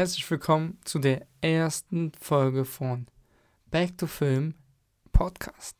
herzlich 0.00 0.30
willkommen 0.30 0.78
zu 0.82 0.98
der 0.98 1.26
ersten 1.42 2.12
Folge 2.18 2.64
von 2.64 3.06
Back 3.70 3.98
to 3.98 4.06
Film 4.06 4.54
Podcast. 5.12 5.76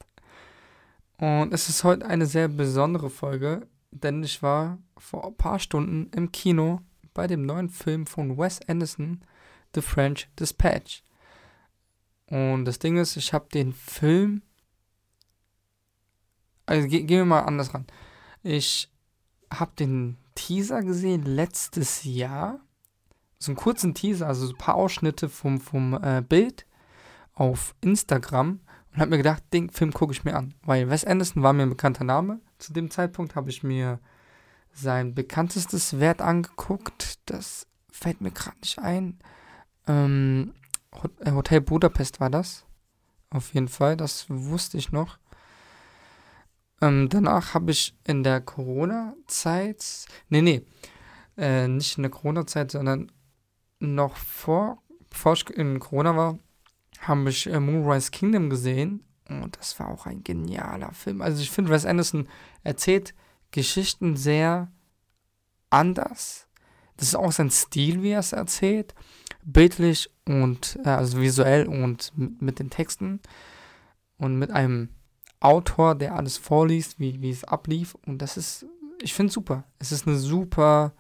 Und 1.16 1.54
es 1.54 1.70
ist 1.70 1.84
heute 1.84 2.04
eine 2.04 2.26
sehr 2.26 2.48
besondere 2.48 3.08
Folge, 3.08 3.66
denn 3.90 4.22
ich 4.22 4.42
war 4.42 4.76
vor 4.98 5.26
ein 5.26 5.36
paar 5.38 5.58
Stunden 5.58 6.10
im 6.14 6.30
Kino 6.32 6.82
bei 7.14 7.26
dem 7.26 7.46
neuen 7.46 7.70
Film 7.70 8.04
von 8.04 8.36
Wes 8.36 8.60
Anderson, 8.68 9.24
The 9.74 9.80
French 9.80 10.28
Dispatch. 10.38 11.02
Und 12.26 12.66
das 12.66 12.78
Ding 12.78 12.98
ist, 12.98 13.16
ich 13.16 13.32
habe 13.32 13.48
den 13.48 13.72
Film. 13.72 14.42
Also 16.66 16.86
ge 16.88 17.04
gehen 17.04 17.20
wir 17.20 17.24
mal 17.24 17.44
anders 17.44 17.72
ran. 17.72 17.86
Ich 18.42 18.92
habe 19.50 19.72
den 19.78 20.18
Teaser 20.34 20.82
gesehen 20.82 21.22
letztes 21.22 22.04
Jahr. 22.04 22.60
So 23.40 23.50
einen 23.50 23.56
kurzen 23.56 23.94
Teaser, 23.94 24.26
also 24.26 24.46
so 24.46 24.52
ein 24.52 24.58
paar 24.58 24.74
Ausschnitte 24.74 25.28
vom, 25.28 25.60
vom 25.60 25.94
äh, 25.94 26.22
Bild 26.22 26.66
auf 27.34 27.74
Instagram 27.80 28.60
und 28.92 29.00
habe 29.00 29.10
mir 29.10 29.16
gedacht, 29.16 29.42
den 29.52 29.70
Film 29.70 29.92
gucke 29.92 30.12
ich 30.12 30.24
mir 30.24 30.36
an. 30.36 30.54
Weil 30.62 30.90
Wes 30.90 31.04
Anderson 31.04 31.42
war 31.42 31.52
mir 31.52 31.62
ein 31.62 31.70
bekannter 31.70 32.04
Name. 32.04 32.40
Zu 32.58 32.72
dem 32.74 32.90
Zeitpunkt 32.90 33.34
habe 33.34 33.48
ich 33.48 33.62
mir 33.62 33.98
sein 34.72 35.14
bekanntestes 35.14 35.98
Werk 36.00 36.20
angeguckt. 36.20 37.18
Das 37.26 37.66
fällt 37.90 38.20
mir 38.20 38.30
gerade 38.30 38.58
nicht 38.60 38.78
ein. 38.78 39.18
Ähm, 39.86 40.52
äh, 41.20 41.32
Hotel 41.32 41.62
Budapest 41.62 42.20
war 42.20 42.30
das. 42.30 42.66
Auf 43.30 43.54
jeden 43.54 43.68
Fall, 43.68 43.96
das 43.96 44.26
wusste 44.28 44.76
ich 44.76 44.92
noch. 44.92 45.18
Ähm, 46.82 47.08
danach 47.08 47.54
habe 47.54 47.70
ich 47.70 47.96
in 48.06 48.22
der 48.22 48.40
Corona-Zeit, 48.40 50.06
nee, 50.28 50.42
nee, 50.42 50.62
äh, 51.36 51.68
nicht 51.68 51.96
in 51.96 52.02
der 52.02 52.10
Corona-Zeit, 52.10 52.72
sondern 52.72 53.12
noch 53.80 54.16
vor, 54.16 54.78
bevor 55.08 55.32
ich 55.32 55.50
in 55.50 55.80
Corona 55.80 56.16
war, 56.16 56.38
habe 57.00 57.30
ich 57.30 57.46
äh, 57.46 57.58
Moonrise 57.58 58.10
Kingdom 58.10 58.50
gesehen. 58.50 59.04
Und 59.28 59.56
das 59.58 59.78
war 59.78 59.88
auch 59.88 60.06
ein 60.06 60.24
genialer 60.24 60.92
Film. 60.92 61.22
Also 61.22 61.42
ich 61.42 61.50
finde, 61.50 61.70
Wes 61.70 61.86
Anderson 61.86 62.28
erzählt 62.62 63.14
Geschichten 63.50 64.16
sehr 64.16 64.70
anders. 65.70 66.46
Das 66.96 67.08
ist 67.08 67.14
auch 67.14 67.32
sein 67.32 67.50
Stil, 67.50 68.02
wie 68.02 68.10
er 68.10 68.20
es 68.20 68.32
erzählt. 68.32 68.94
Bildlich 69.42 70.10
und, 70.26 70.78
äh, 70.84 70.88
also 70.88 71.20
visuell 71.20 71.66
und 71.66 72.12
mit, 72.16 72.42
mit 72.42 72.58
den 72.58 72.70
Texten. 72.70 73.20
Und 74.18 74.38
mit 74.38 74.50
einem 74.50 74.90
Autor, 75.40 75.94
der 75.94 76.14
alles 76.14 76.36
vorliest, 76.36 77.00
wie, 77.00 77.22
wie 77.22 77.30
es 77.30 77.44
ablief. 77.44 77.96
Und 78.06 78.20
das 78.20 78.36
ist, 78.36 78.66
ich 79.00 79.14
finde 79.14 79.32
super. 79.32 79.64
Es 79.78 79.92
ist 79.92 80.06
eine 80.06 80.18
super 80.18 80.92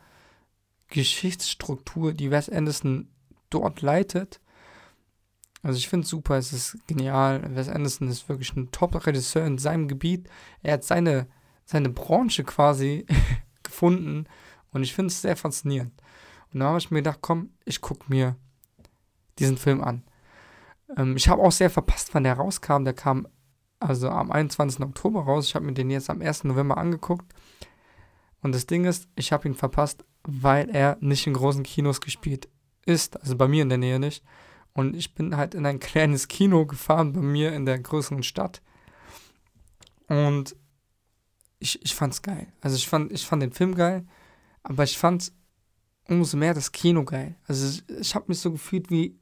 Geschichtsstruktur, 0.90 2.12
die 2.12 2.30
Wes 2.30 2.48
Anderson 2.48 3.08
dort 3.48 3.82
leitet. 3.82 4.40
Also 5.62 5.76
ich 5.76 5.88
finde 5.88 6.04
es 6.04 6.10
super, 6.10 6.36
es 6.36 6.52
ist 6.52 6.78
genial. 6.86 7.54
Wes 7.54 7.68
Anderson 7.68 8.08
ist 8.08 8.28
wirklich 8.28 8.54
ein 8.56 8.70
Top-Regisseur 8.70 9.46
in 9.46 9.58
seinem 9.58 9.88
Gebiet. 9.88 10.28
Er 10.62 10.74
hat 10.74 10.84
seine, 10.84 11.26
seine 11.64 11.90
Branche 11.90 12.44
quasi 12.44 13.06
gefunden 13.62 14.26
und 14.72 14.82
ich 14.82 14.94
finde 14.94 15.08
es 15.08 15.22
sehr 15.22 15.36
faszinierend. 15.36 15.92
Und 16.52 16.60
da 16.60 16.66
habe 16.66 16.78
ich 16.78 16.90
mir 16.90 16.98
gedacht, 16.98 17.18
komm, 17.20 17.50
ich 17.64 17.80
gucke 17.80 18.04
mir 18.08 18.36
diesen 19.38 19.56
Film 19.56 19.82
an. 19.82 20.02
Ähm, 20.96 21.16
ich 21.16 21.28
habe 21.28 21.42
auch 21.42 21.52
sehr 21.52 21.70
verpasst, 21.70 22.14
wann 22.14 22.24
der 22.24 22.34
rauskam. 22.34 22.84
Der 22.84 22.94
kam 22.94 23.28
also 23.78 24.08
am 24.08 24.30
21. 24.30 24.80
Oktober 24.80 25.22
raus. 25.22 25.46
Ich 25.46 25.54
habe 25.54 25.64
mir 25.64 25.72
den 25.72 25.90
jetzt 25.90 26.10
am 26.10 26.20
1. 26.20 26.44
November 26.44 26.78
angeguckt. 26.78 27.32
Und 28.42 28.54
das 28.54 28.66
Ding 28.66 28.84
ist, 28.84 29.08
ich 29.16 29.32
habe 29.32 29.48
ihn 29.48 29.54
verpasst, 29.54 30.04
weil 30.22 30.70
er 30.70 30.96
nicht 31.00 31.26
in 31.26 31.34
großen 31.34 31.62
Kinos 31.62 32.00
gespielt 32.00 32.48
ist. 32.86 33.20
Also 33.20 33.36
bei 33.36 33.48
mir 33.48 33.62
in 33.62 33.68
der 33.68 33.78
Nähe 33.78 33.98
nicht. 33.98 34.24
Und 34.72 34.96
ich 34.96 35.14
bin 35.14 35.36
halt 35.36 35.54
in 35.54 35.66
ein 35.66 35.80
kleines 35.80 36.28
Kino 36.28 36.66
gefahren 36.66 37.12
bei 37.12 37.20
mir 37.20 37.52
in 37.52 37.66
der 37.66 37.78
größeren 37.78 38.22
Stadt. 38.22 38.62
Und 40.08 40.56
ich, 41.58 41.82
ich 41.84 41.94
fand's 41.94 42.22
geil. 42.22 42.48
Also 42.60 42.76
ich 42.76 42.88
fand, 42.88 43.12
ich 43.12 43.26
fand 43.26 43.42
den 43.42 43.52
Film 43.52 43.74
geil, 43.74 44.06
aber 44.62 44.84
ich 44.84 44.98
fand 44.98 45.32
umso 46.08 46.36
mehr 46.36 46.54
das 46.54 46.72
Kino 46.72 47.04
geil. 47.04 47.36
Also 47.46 47.68
ich, 47.68 47.88
ich 48.00 48.14
habe 48.14 48.26
mich 48.28 48.40
so 48.40 48.50
gefühlt 48.50 48.90
wie 48.90 49.20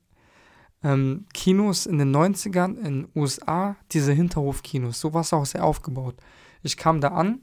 ähm, 0.82 1.26
Kinos 1.34 1.86
in 1.86 1.98
den 1.98 2.14
90ern 2.14 2.76
in 2.76 3.02
den 3.02 3.08
USA, 3.14 3.76
diese 3.90 4.12
Hinterhofkinos. 4.12 5.00
So 5.00 5.12
war 5.12 5.22
es 5.22 5.32
auch 5.32 5.44
sehr 5.44 5.64
aufgebaut. 5.64 6.16
Ich 6.62 6.76
kam 6.76 7.00
da 7.00 7.08
an 7.08 7.40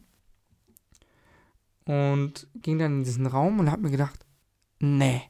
und 1.86 2.48
ging 2.56 2.80
dann 2.80 2.98
in 2.98 3.04
diesen 3.04 3.28
Raum 3.28 3.60
und 3.60 3.72
habe 3.72 3.84
mir 3.84 3.92
gedacht, 3.92 4.26
nee, 4.80 5.22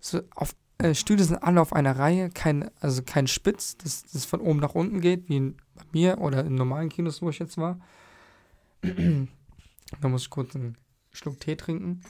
so 0.00 0.22
auf, 0.34 0.54
äh, 0.78 0.94
Stühle 0.94 1.24
sind 1.24 1.42
alle 1.42 1.60
auf 1.60 1.72
einer 1.72 1.98
Reihe, 1.98 2.30
kein, 2.30 2.70
also 2.80 3.02
kein 3.02 3.26
Spitz, 3.26 3.76
das, 3.76 4.04
das 4.04 4.24
von 4.24 4.40
oben 4.40 4.60
nach 4.60 4.74
unten 4.74 5.00
geht, 5.00 5.28
wie 5.28 5.36
in, 5.36 5.56
bei 5.74 5.84
mir 5.92 6.18
oder 6.18 6.44
in 6.44 6.54
normalen 6.54 6.88
Kinos, 6.88 7.22
wo 7.22 7.30
ich 7.30 7.38
jetzt 7.38 7.58
war. 7.58 7.78
da 8.82 10.08
muss 10.08 10.22
ich 10.22 10.30
kurz 10.30 10.54
einen 10.54 10.76
Schluck 11.12 11.40
Tee 11.40 11.56
trinken. 11.56 12.02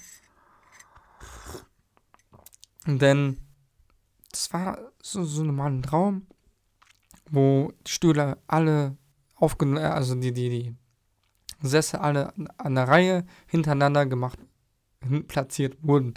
Dann 2.87 3.39
das 4.37 4.53
war 4.53 4.79
so, 5.01 5.25
so 5.25 5.43
ein 5.43 5.47
normaler 5.47 5.89
Raum, 5.89 6.27
wo 7.31 7.73
die 7.87 7.91
Stühle 7.91 8.39
alle 8.47 8.97
aufgenommen, 9.35 9.79
äh, 9.79 9.87
also 9.87 10.15
die, 10.15 10.33
die, 10.33 10.51
die 10.51 10.75
Sessel 11.63 12.01
alle 12.01 12.33
an 12.59 12.75
der 12.75 12.89
Reihe 12.89 13.27
hintereinander 13.47 14.07
gemacht, 14.07 14.39
platziert 15.29 15.77
wurden. 15.83 16.15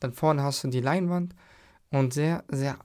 Dann 0.00 0.12
vorne 0.12 0.42
hast 0.42 0.64
du 0.64 0.68
die 0.68 0.80
Leinwand 0.80 1.34
und 1.90 2.14
sehr, 2.14 2.44
sehr 2.48 2.78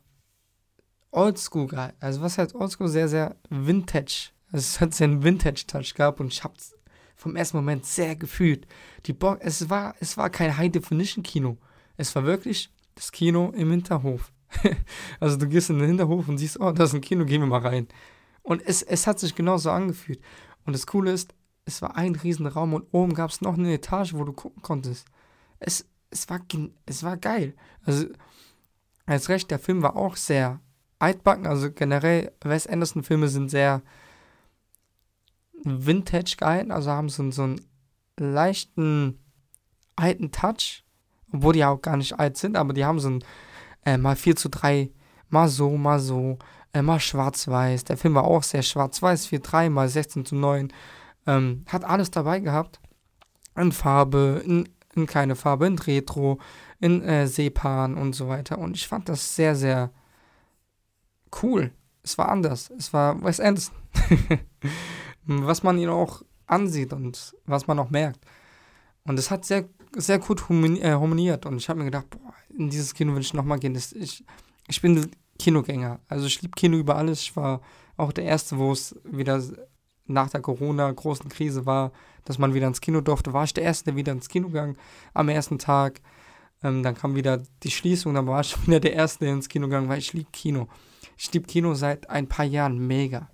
oldschool 1.11 1.67
geil. 1.67 1.93
Also 1.99 2.21
was 2.21 2.37
heißt 2.37 2.55
oldschool? 2.55 2.87
Sehr, 2.87 3.07
sehr 3.07 3.35
vintage. 3.49 4.31
Es 4.51 4.79
hat 4.79 4.99
einen 5.01 5.23
Vintage-Touch 5.23 5.95
gehabt 5.95 6.19
und 6.19 6.31
ich 6.31 6.43
hab's 6.43 6.75
vom 7.15 7.35
ersten 7.35 7.57
Moment 7.57 7.85
sehr 7.85 8.15
gefühlt. 8.15 8.67
Die 9.05 9.13
Bo 9.13 9.35
es 9.39 9.69
war, 9.69 9.95
es 9.99 10.17
war 10.17 10.29
kein 10.29 10.57
High-Definition-Kino. 10.57 11.57
Es 11.97 12.15
war 12.15 12.23
wirklich 12.23 12.71
das 12.95 13.11
Kino 13.11 13.51
im 13.55 13.71
Hinterhof. 13.71 14.31
also 15.19 15.37
du 15.37 15.47
gehst 15.47 15.69
in 15.69 15.79
den 15.79 15.87
Hinterhof 15.87 16.27
und 16.27 16.37
siehst, 16.37 16.59
oh, 16.59 16.71
da 16.71 16.83
ist 16.83 16.93
ein 16.93 17.01
Kino, 17.01 17.25
gehen 17.25 17.41
wir 17.41 17.47
mal 17.47 17.61
rein. 17.61 17.87
Und 18.41 18.61
es, 18.65 18.81
es 18.83 19.07
hat 19.07 19.19
sich 19.19 19.35
genauso 19.35 19.71
angefühlt. 19.71 20.19
Und 20.65 20.73
das 20.73 20.85
Coole 20.85 21.11
ist, 21.11 21.33
es 21.65 21.81
war 21.81 21.95
ein 21.95 22.15
Riesenraum 22.15 22.73
und 22.73 22.87
oben 22.91 23.13
gab 23.13 23.29
es 23.29 23.41
noch 23.41 23.57
eine 23.57 23.73
Etage, 23.73 24.13
wo 24.13 24.23
du 24.23 24.33
gucken 24.33 24.61
konntest. 24.61 25.07
Es, 25.59 25.85
es, 26.09 26.29
war, 26.29 26.39
es 26.85 27.03
war 27.03 27.17
geil. 27.17 27.55
Also, 27.85 28.07
als 29.05 29.29
recht, 29.29 29.51
der 29.51 29.59
Film 29.59 29.81
war 29.81 29.95
auch 29.95 30.15
sehr 30.15 30.59
altbacken. 30.99 31.45
Also 31.45 31.71
generell, 31.71 32.31
Wes 32.41 32.67
Anderson-Filme 32.67 33.27
sind 33.27 33.49
sehr 33.49 33.81
vintage 35.63 36.35
gehalten, 36.37 36.71
also 36.71 36.91
haben 36.91 37.09
so, 37.09 37.29
so 37.31 37.43
einen 37.43 37.61
leichten 38.17 39.19
alten 39.95 40.31
Touch, 40.31 40.83
obwohl 41.31 41.53
die 41.53 41.63
auch 41.63 41.81
gar 41.81 41.97
nicht 41.97 42.19
alt 42.19 42.37
sind, 42.37 42.57
aber 42.57 42.73
die 42.73 42.85
haben 42.85 42.99
so 42.99 43.07
einen 43.07 43.23
äh, 43.85 43.97
mal 43.97 44.15
4 44.15 44.35
zu 44.35 44.49
3, 44.49 44.91
mal 45.29 45.47
so, 45.47 45.77
mal 45.77 45.99
so, 45.99 46.37
äh, 46.73 46.81
mal 46.81 46.99
schwarz-weiß. 46.99 47.85
Der 47.85 47.97
Film 47.97 48.15
war 48.15 48.25
auch 48.25 48.43
sehr 48.43 48.63
schwarz-weiß, 48.63 49.27
4 49.27 49.43
zu 49.43 49.49
3, 49.49 49.69
mal 49.69 49.89
16 49.89 50.25
zu 50.25 50.35
9. 50.35 50.71
Ähm, 51.25 51.63
hat 51.67 51.83
alles 51.83 52.11
dabei 52.11 52.39
gehabt. 52.39 52.79
In 53.55 53.71
Farbe, 53.71 54.41
in, 54.45 54.69
in 54.95 55.05
keine 55.05 55.35
Farbe, 55.35 55.67
in 55.67 55.77
Retro, 55.77 56.39
in 56.79 57.01
äh, 57.03 57.27
Sepan 57.27 57.95
und 57.95 58.13
so 58.13 58.27
weiter. 58.27 58.57
Und 58.57 58.75
ich 58.75 58.87
fand 58.87 59.09
das 59.09 59.35
sehr, 59.35 59.55
sehr 59.55 59.91
cool. 61.41 61.71
Es 62.03 62.17
war 62.17 62.29
anders. 62.29 62.71
Es 62.77 62.93
war 62.93 63.23
Wes 63.23 63.39
Anderson. 63.39 63.75
was 65.25 65.63
man 65.63 65.77
ihn 65.77 65.89
auch 65.89 66.23
ansieht 66.47 66.93
und 66.93 67.35
was 67.45 67.67
man 67.67 67.79
auch 67.79 67.89
merkt. 67.89 68.19
Und 69.05 69.19
es 69.19 69.31
hat 69.31 69.45
sehr, 69.45 69.67
sehr 69.95 70.19
gut 70.19 70.41
äh, 70.49 70.91
harmoniert. 70.91 71.45
Und 71.45 71.57
ich 71.57 71.69
habe 71.69 71.79
mir 71.79 71.85
gedacht, 71.85 72.09
boah, 72.09 72.33
in 72.57 72.69
dieses 72.69 72.93
Kino 72.93 73.13
will 73.13 73.21
ich 73.21 73.33
nochmal 73.33 73.59
gehen. 73.59 73.73
Das, 73.73 73.93
ich, 73.93 74.23
ich 74.67 74.81
bin 74.81 75.11
Kinogänger. 75.39 75.99
Also 76.07 76.25
ich 76.25 76.41
liebe 76.41 76.55
Kino 76.55 76.77
über 76.77 76.95
alles. 76.95 77.21
Ich 77.21 77.35
war 77.35 77.61
auch 77.97 78.11
der 78.11 78.25
Erste, 78.25 78.57
wo 78.57 78.71
es 78.71 78.95
wieder 79.03 79.41
nach 80.05 80.29
der 80.29 80.41
Corona-großen 80.41 81.29
Krise 81.29 81.65
war, 81.65 81.91
dass 82.25 82.37
man 82.37 82.53
wieder 82.53 82.67
ins 82.67 82.81
Kino 82.81 83.01
durfte. 83.01 83.33
War 83.33 83.43
ich 83.43 83.53
der 83.53 83.63
Erste, 83.63 83.85
der 83.85 83.95
wieder 83.95 84.11
ins 84.11 84.29
Kino 84.29 84.49
ging 84.49 84.77
am 85.13 85.29
ersten 85.29 85.59
Tag. 85.59 86.01
Ähm, 86.61 86.83
dann 86.83 86.95
kam 86.95 87.15
wieder 87.15 87.41
die 87.63 87.71
Schließung, 87.71 88.13
dann 88.13 88.27
war 88.27 88.41
ich 88.41 88.55
wieder 88.67 88.79
der 88.79 88.93
Erste, 88.93 89.25
der 89.25 89.33
ins 89.33 89.49
Kino 89.49 89.67
gegangen 89.67 89.89
weil 89.89 89.99
ich 89.99 90.13
liebe 90.13 90.31
Kino. 90.31 90.67
Ich 91.17 91.31
liebe 91.33 91.45
Kino 91.45 91.73
seit 91.73 92.09
ein 92.09 92.27
paar 92.27 92.45
Jahren 92.45 92.85
mega. 92.87 93.29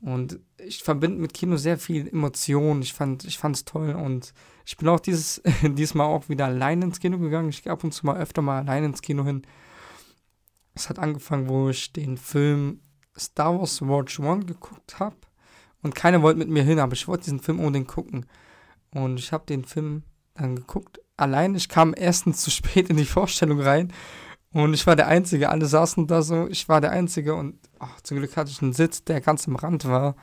Und 0.00 0.40
ich 0.58 0.82
verbinde 0.82 1.20
mit 1.20 1.32
Kino 1.32 1.56
sehr 1.56 1.78
viel 1.78 2.08
Emotionen. 2.08 2.82
Ich 2.82 2.92
fand 2.92 3.24
ich 3.24 3.38
es 3.42 3.64
toll 3.64 3.94
und 3.94 4.34
ich 4.66 4.76
bin 4.76 4.88
auch 4.88 4.98
dieses 4.98 5.40
diesmal 5.62 6.06
auch 6.06 6.28
wieder 6.28 6.46
allein 6.46 6.82
ins 6.82 6.98
Kino 6.98 7.18
gegangen. 7.18 7.50
Ich 7.50 7.62
gehe 7.62 7.72
ab 7.72 7.84
und 7.84 7.92
zu 7.92 8.06
mal 8.06 8.16
öfter 8.16 8.42
mal 8.42 8.58
allein 8.58 8.84
ins 8.84 9.02
Kino 9.02 9.24
hin. 9.24 9.42
Es 10.74 10.88
hat 10.88 10.98
angefangen, 10.98 11.48
wo 11.48 11.68
ich 11.68 11.92
den 11.92 12.16
Film 12.16 12.80
Star 13.16 13.58
Wars 13.58 13.82
Watch 13.82 14.18
One 14.18 14.44
geguckt 14.44 14.98
habe 14.98 15.16
und 15.82 15.94
keiner 15.94 16.22
wollte 16.22 16.38
mit 16.38 16.48
mir 16.48 16.62
hin, 16.62 16.78
aber 16.78 16.92
ich 16.94 17.08
wollte 17.08 17.24
diesen 17.24 17.40
Film 17.40 17.60
unbedingt 17.60 17.88
gucken. 17.88 18.26
Und 18.94 19.18
ich 19.18 19.32
habe 19.32 19.44
den 19.46 19.64
Film 19.64 20.02
dann 20.34 20.56
geguckt. 20.56 21.00
Allein, 21.16 21.54
ich 21.54 21.68
kam 21.68 21.94
erstens 21.96 22.42
zu 22.42 22.50
spät 22.50 22.88
in 22.88 22.96
die 22.96 23.04
Vorstellung 23.04 23.60
rein 23.60 23.92
Und 24.52 24.74
ich 24.74 24.86
war 24.86 24.96
der 24.96 25.08
Einzige, 25.08 25.48
alle 25.48 25.66
saßen 25.66 26.06
da 26.06 26.22
so, 26.22 26.46
ich 26.48 26.68
war 26.68 26.80
der 26.80 26.90
Einzige 26.90 27.34
und 27.34 27.58
ach, 27.78 28.00
zum 28.02 28.18
Glück 28.18 28.36
hatte 28.36 28.50
ich 28.50 28.60
einen 28.60 28.74
Sitz, 28.74 29.02
der 29.04 29.20
ganz 29.20 29.48
am 29.48 29.56
Rand 29.56 29.86
war 29.86 30.14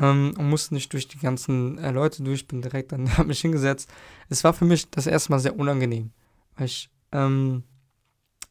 ähm, 0.00 0.34
und 0.36 0.48
musste 0.48 0.74
nicht 0.74 0.92
durch 0.92 1.06
die 1.06 1.18
ganzen 1.18 1.78
äh, 1.78 1.92
Leute 1.92 2.22
durch, 2.22 2.48
bin 2.48 2.62
direkt 2.62 2.92
dann, 2.92 3.16
habe 3.16 3.28
mich 3.28 3.40
hingesetzt. 3.40 3.88
Es 4.28 4.42
war 4.42 4.52
für 4.54 4.64
mich 4.64 4.90
das 4.90 5.06
erste 5.06 5.30
Mal 5.30 5.38
sehr 5.38 5.58
unangenehm, 5.58 6.10
weil 6.56 6.66
ich 6.66 6.90
ähm, 7.12 7.62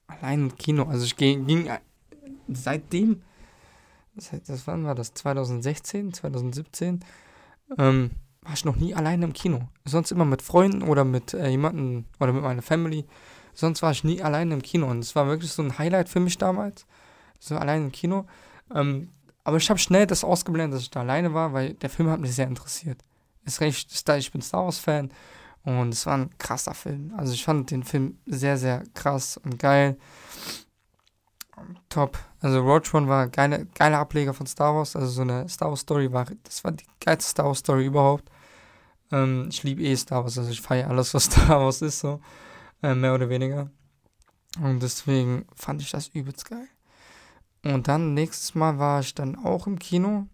allein 0.08 0.44
im 0.44 0.56
Kino, 0.56 0.84
also 0.84 1.04
ich 1.04 1.18
ging, 1.18 1.46
ging 1.46 1.68
äh, 1.68 1.80
seitdem, 2.48 3.24
das, 4.18 4.32
das 4.46 4.68
wann 4.68 4.86
war 4.86 4.96
das, 4.96 5.14
2016, 5.14 6.14
2017, 6.14 7.00
ähm, 7.78 8.12
war 8.42 8.54
ich 8.54 8.66
noch 8.66 8.76
nie 8.76 8.96
alleine 8.96 9.26
im 9.26 9.34
Kino. 9.34 9.70
Sonst 9.86 10.12
immer 10.12 10.26
mit 10.26 10.42
Freunden 10.42 10.84
oder 10.84 11.04
mit 11.04 11.34
äh, 11.34 11.48
jemandem 11.48 12.06
oder 12.20 12.34
mit 12.34 12.44
meiner 12.44 12.62
Family. 12.62 13.06
Sonst 13.54 13.82
war 13.82 13.92
ich 13.92 14.04
nie 14.04 14.22
alleine 14.22 14.54
im 14.54 14.62
Kino 14.62 14.88
und 14.88 15.00
es 15.00 15.16
war 15.16 15.28
wirklich 15.28 15.52
so 15.52 15.64
ein 15.64 15.78
Highlight 15.78 16.10
für 16.10 16.20
mich 16.20 16.38
damals. 16.38 16.86
So 17.40 17.58
alleine 17.58 17.86
im 17.86 17.92
Kino. 17.92 18.26
Ähm, 18.74 19.10
aber 19.44 19.58
ich 19.58 19.70
habe 19.70 19.80
schnell 19.80 20.06
das 20.06 20.24
ausgeblendet, 20.24 20.76
dass 20.76 20.84
ich 20.84 20.90
da 20.90 21.02
alleine 21.02 21.34
war, 21.34 21.54
weil 21.54 21.74
der 21.76 21.90
Film 21.90 22.10
hat 22.10 22.20
mich 22.20 22.36
sehr 22.36 22.48
interessiert. 22.48 23.00
Ist 23.46 23.62
recht, 23.62 24.10
ich 24.18 24.32
bin 24.32 24.42
Star 24.42 24.66
Wars 24.66 24.80
Fan 24.80 25.10
und 25.64 25.94
es 25.94 26.06
war 26.06 26.18
ein 26.18 26.38
krasser 26.38 26.74
Film. 26.74 27.14
Also 27.18 27.34
ich 27.34 27.44
fand 27.44 27.72
den 27.72 27.84
Film 27.84 28.18
sehr, 28.26 28.58
sehr 28.58 28.84
krass 28.94 29.38
und 29.38 29.58
geil. 29.58 29.98
Top. 31.90 32.18
Also 32.42 32.62
Roach 32.62 32.94
One 32.94 33.08
war 33.08 33.28
geile, 33.28 33.66
geiler 33.74 34.00
Ableger 34.00 34.34
von 34.34 34.48
Star 34.48 34.76
Wars. 34.76 34.96
Also 34.96 35.08
so 35.08 35.22
eine 35.22 35.48
Star 35.50 35.70
Wars 35.70 35.82
Story 35.82 36.12
war, 36.12 36.26
das 36.44 36.64
war 36.64 36.72
die 36.72 36.86
geilste 37.00 37.32
Star 37.32 37.46
Wars 37.46 37.60
Story 37.60 37.86
überhaupt. 37.86 38.30
Ähm, 39.12 39.48
ich 39.50 39.64
liebe 39.64 39.82
eh 39.82 39.96
Star 39.96 40.24
Wars, 40.24 40.38
also 40.38 40.50
ich 40.50 40.62
feiere 40.62 40.90
alles, 40.90 41.14
was 41.14 41.24
Star 41.32 41.62
Wars 41.62 41.82
ist, 41.82 42.00
so. 42.00 42.20
Äh, 42.84 42.96
mehr 42.96 43.16
oder 43.16 43.30
weniger. 43.30 43.70
Und 44.62 44.82
deswegen 44.82 45.46
fand 45.56 45.82
ich 45.82 45.92
das 45.92 46.10
übelst 46.10 46.50
geil. 46.50 46.68
Und 47.64 47.88
dann 47.88 48.14
nächstes 48.14 48.56
Mal 48.56 48.78
war 48.80 49.02
ich 49.02 49.14
dann 49.14 49.36
auch 49.36 49.68
im 49.68 49.80
Kino. 49.80 50.28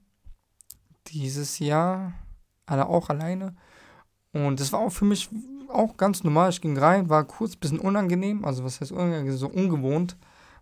Dieses 1.08 1.60
Jahr. 1.60 2.14
Alle 2.66 2.88
auch 2.88 3.10
alleine. 3.10 3.56
Und 4.32 4.60
das 4.60 4.72
war 4.72 4.80
auch 4.80 4.92
für 4.92 5.06
mich 5.06 5.30
auch 5.70 5.98
ganz 5.98 6.24
normal. 6.24 6.50
Ich 6.50 6.62
ging 6.62 6.78
rein, 6.78 7.10
war 7.10 7.26
kurz 7.26 7.56
ein 7.56 7.60
bisschen 7.60 7.80
unangenehm. 7.80 8.46
Also 8.46 8.64
was 8.64 8.80
heißt 8.80 8.92
unangenehm? 8.92 9.36
So 9.36 9.48
ungewohnt, 9.48 10.18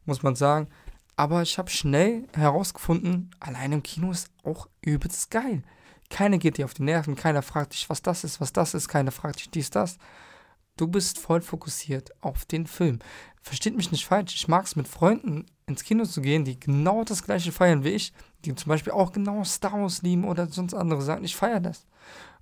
muss 0.05 0.23
man 0.23 0.35
sagen. 0.35 0.67
Aber 1.15 1.41
ich 1.41 1.57
habe 1.57 1.69
schnell 1.69 2.27
herausgefunden, 2.33 3.31
allein 3.39 3.73
im 3.73 3.83
Kino 3.83 4.11
ist 4.11 4.29
auch 4.43 4.67
übelst 4.81 5.29
geil. 5.29 5.63
Keiner 6.09 6.37
geht 6.37 6.57
dir 6.57 6.65
auf 6.65 6.73
die 6.73 6.83
Nerven, 6.83 7.15
keiner 7.15 7.41
fragt 7.41 7.73
dich, 7.73 7.89
was 7.89 8.01
das 8.01 8.23
ist, 8.23 8.41
was 8.41 8.53
das 8.53 8.73
ist, 8.73 8.87
keiner 8.87 9.11
fragt 9.11 9.39
dich 9.39 9.49
dies, 9.49 9.69
das. 9.69 9.97
Du 10.77 10.87
bist 10.87 11.19
voll 11.19 11.41
fokussiert 11.41 12.11
auf 12.21 12.45
den 12.45 12.65
Film. 12.65 12.99
Versteht 13.41 13.75
mich 13.75 13.91
nicht 13.91 14.05
falsch, 14.05 14.35
ich 14.35 14.47
mag 14.47 14.65
es 14.65 14.75
mit 14.75 14.87
Freunden 14.87 15.45
ins 15.67 15.83
Kino 15.83 16.05
zu 16.05 16.21
gehen, 16.21 16.45
die 16.45 16.59
genau 16.59 17.03
das 17.03 17.23
gleiche 17.23 17.51
feiern 17.51 17.83
wie 17.83 17.89
ich, 17.89 18.13
die 18.43 18.53
zum 18.55 18.69
Beispiel 18.69 18.93
auch 18.93 19.11
genau 19.11 19.43
Star 19.43 19.73
Wars 19.73 20.01
lieben 20.01 20.25
oder 20.25 20.47
sonst 20.47 20.73
andere 20.73 21.01
sagen, 21.01 21.23
ich 21.23 21.35
feiere 21.35 21.59
das. 21.59 21.85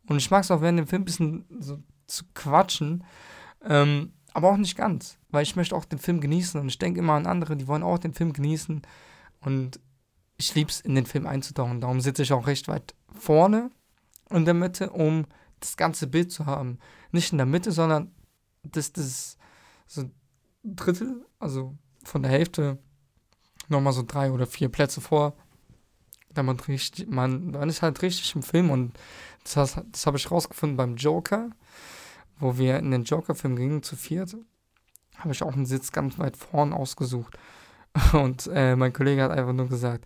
Und 0.07 0.17
ich 0.17 0.31
mag 0.31 0.43
es 0.43 0.51
auch 0.51 0.61
während 0.61 0.79
dem 0.79 0.87
Film 0.87 1.03
ein 1.03 1.05
bisschen 1.05 1.45
so 1.59 1.79
zu 2.07 2.23
quatschen, 2.33 3.03
ähm, 3.63 4.13
aber 4.39 4.51
auch 4.51 4.57
nicht 4.57 4.77
ganz, 4.77 5.17
weil 5.29 5.43
ich 5.43 5.57
möchte 5.57 5.75
auch 5.75 5.83
den 5.83 5.99
Film 5.99 6.21
genießen 6.21 6.59
und 6.59 6.69
ich 6.69 6.79
denke 6.79 6.99
immer 6.99 7.13
an 7.13 7.25
andere, 7.25 7.57
die 7.57 7.67
wollen 7.67 7.83
auch 7.83 7.99
den 7.99 8.13
Film 8.13 8.31
genießen 8.31 8.81
und 9.41 9.79
ich 10.37 10.55
liebe 10.55 10.71
es, 10.71 10.79
in 10.79 10.95
den 10.95 11.05
Film 11.05 11.27
einzutauchen. 11.27 11.81
Darum 11.81 11.99
sitze 11.99 12.23
ich 12.23 12.31
auch 12.31 12.47
recht 12.47 12.69
weit 12.69 12.95
vorne 13.13 13.69
in 14.29 14.45
der 14.45 14.53
Mitte, 14.53 14.91
um 14.91 15.25
das 15.59 15.75
ganze 15.75 16.07
Bild 16.07 16.31
zu 16.31 16.45
haben. 16.45 16.79
Nicht 17.11 17.33
in 17.33 17.37
der 17.37 17.45
Mitte, 17.45 17.73
sondern 17.73 18.11
das, 18.63 18.93
das 18.93 19.37
so 19.87 20.09
Drittel, 20.63 21.25
also 21.39 21.77
von 22.05 22.23
der 22.23 22.31
Hälfte 22.31 22.77
nochmal 23.67 23.93
so 23.93 24.03
drei 24.03 24.31
oder 24.31 24.47
vier 24.47 24.69
Plätze 24.69 25.01
vor. 25.01 25.35
Da 26.33 26.43
man 26.43 26.57
man, 27.07 27.51
man 27.51 27.69
ist 27.69 27.81
halt 27.81 28.01
richtig 28.01 28.33
im 28.35 28.43
Film 28.43 28.69
und 28.69 28.97
das, 29.43 29.77
das 29.91 30.05
habe 30.05 30.15
ich 30.15 30.31
rausgefunden 30.31 30.77
beim 30.77 30.95
Joker, 30.95 31.49
wo 32.39 32.57
wir 32.57 32.79
in 32.79 32.91
den 32.91 33.03
Joker-Film 33.03 33.55
gingen 33.55 33.83
zu 33.83 33.95
viert, 33.95 34.35
habe 35.17 35.31
ich 35.31 35.43
auch 35.43 35.53
einen 35.53 35.65
Sitz 35.65 35.91
ganz 35.91 36.17
weit 36.17 36.37
vorn 36.37 36.73
ausgesucht. 36.73 37.37
Und 38.13 38.49
äh, 38.53 38.75
mein 38.75 38.93
Kollege 38.93 39.23
hat 39.23 39.31
einfach 39.31 39.53
nur 39.53 39.67
gesagt, 39.67 40.05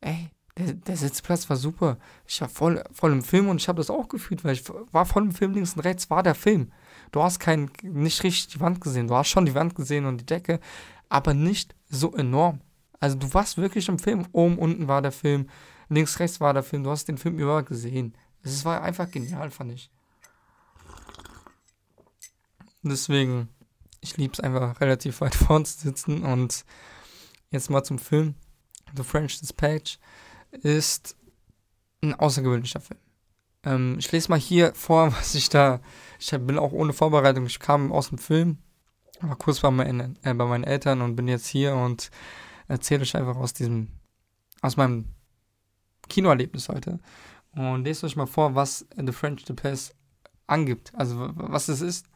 ey, 0.00 0.30
der, 0.56 0.74
der 0.74 0.96
Sitzplatz 0.96 1.48
war 1.48 1.56
super. 1.56 1.98
Ich 2.26 2.40
war 2.40 2.48
voll, 2.48 2.82
voll 2.92 3.12
im 3.12 3.22
Film 3.22 3.48
und 3.48 3.60
ich 3.60 3.68
habe 3.68 3.78
das 3.78 3.88
auch 3.88 4.08
gefühlt, 4.08 4.44
weil 4.44 4.54
ich 4.54 4.64
war 4.92 5.06
voll 5.06 5.22
im 5.22 5.32
Film, 5.32 5.54
links 5.54 5.74
und 5.74 5.80
rechts 5.80 6.10
war 6.10 6.22
der 6.22 6.34
Film. 6.34 6.72
Du 7.12 7.22
hast 7.22 7.38
kein, 7.38 7.70
nicht 7.82 8.22
richtig 8.24 8.48
die 8.48 8.60
Wand 8.60 8.80
gesehen. 8.80 9.08
Du 9.08 9.14
hast 9.14 9.28
schon 9.28 9.46
die 9.46 9.54
Wand 9.54 9.74
gesehen 9.74 10.06
und 10.06 10.18
die 10.18 10.26
Decke, 10.26 10.60
aber 11.08 11.34
nicht 11.34 11.74
so 11.88 12.12
enorm. 12.14 12.60
Also 12.98 13.16
du 13.16 13.32
warst 13.32 13.56
wirklich 13.56 13.88
im 13.88 13.98
Film. 13.98 14.26
Oben, 14.32 14.58
unten 14.58 14.88
war 14.88 15.02
der 15.02 15.12
Film, 15.12 15.48
links, 15.88 16.18
rechts 16.18 16.40
war 16.40 16.52
der 16.52 16.62
Film. 16.62 16.84
Du 16.84 16.90
hast 16.90 17.06
den 17.06 17.18
Film 17.18 17.38
überall 17.38 17.64
gesehen. 17.64 18.14
Es 18.42 18.64
war 18.64 18.82
einfach 18.82 19.10
genial, 19.10 19.50
fand 19.50 19.72
ich. 19.72 19.90
Deswegen, 22.82 23.48
ich 24.00 24.16
liebe 24.16 24.32
es 24.32 24.40
einfach 24.40 24.80
relativ 24.80 25.20
weit 25.20 25.34
vorn 25.46 25.64
zu 25.64 25.78
sitzen 25.78 26.22
und 26.24 26.64
jetzt 27.50 27.70
mal 27.70 27.84
zum 27.84 27.98
Film. 27.98 28.34
The 28.96 29.02
French 29.02 29.40
Dispatch 29.40 29.98
ist 30.50 31.16
ein 32.02 32.14
außergewöhnlicher 32.14 32.80
Film. 32.80 33.00
Ähm, 33.62 33.96
ich 33.98 34.10
lese 34.10 34.30
mal 34.30 34.38
hier 34.38 34.74
vor, 34.74 35.12
was 35.18 35.34
ich 35.34 35.48
da. 35.48 35.80
Ich 36.18 36.30
bin 36.30 36.58
auch 36.58 36.72
ohne 36.72 36.92
Vorbereitung. 36.92 37.46
Ich 37.46 37.60
kam 37.60 37.92
aus 37.92 38.08
dem 38.08 38.18
Film, 38.18 38.58
war 39.20 39.36
kurz 39.36 39.60
bei 39.60 39.70
meinen, 39.70 40.18
äh, 40.22 40.34
bei 40.34 40.46
meinen 40.46 40.64
Eltern 40.64 41.02
und 41.02 41.16
bin 41.16 41.28
jetzt 41.28 41.46
hier 41.46 41.74
und 41.74 42.10
erzähle 42.68 43.02
euch 43.02 43.16
einfach 43.16 43.36
aus 43.36 43.52
diesem, 43.52 43.88
aus 44.62 44.76
meinem 44.76 45.06
Kinoerlebnis 46.08 46.68
heute. 46.68 46.98
Und 47.52 47.84
lest 47.84 48.04
euch 48.04 48.16
mal 48.16 48.26
vor, 48.26 48.54
was 48.54 48.86
The 48.96 49.12
French 49.12 49.44
Dispatch 49.44 49.92
angibt. 50.46 50.92
Also 50.94 51.30
was 51.34 51.68
es 51.68 51.80
ist. 51.80 52.06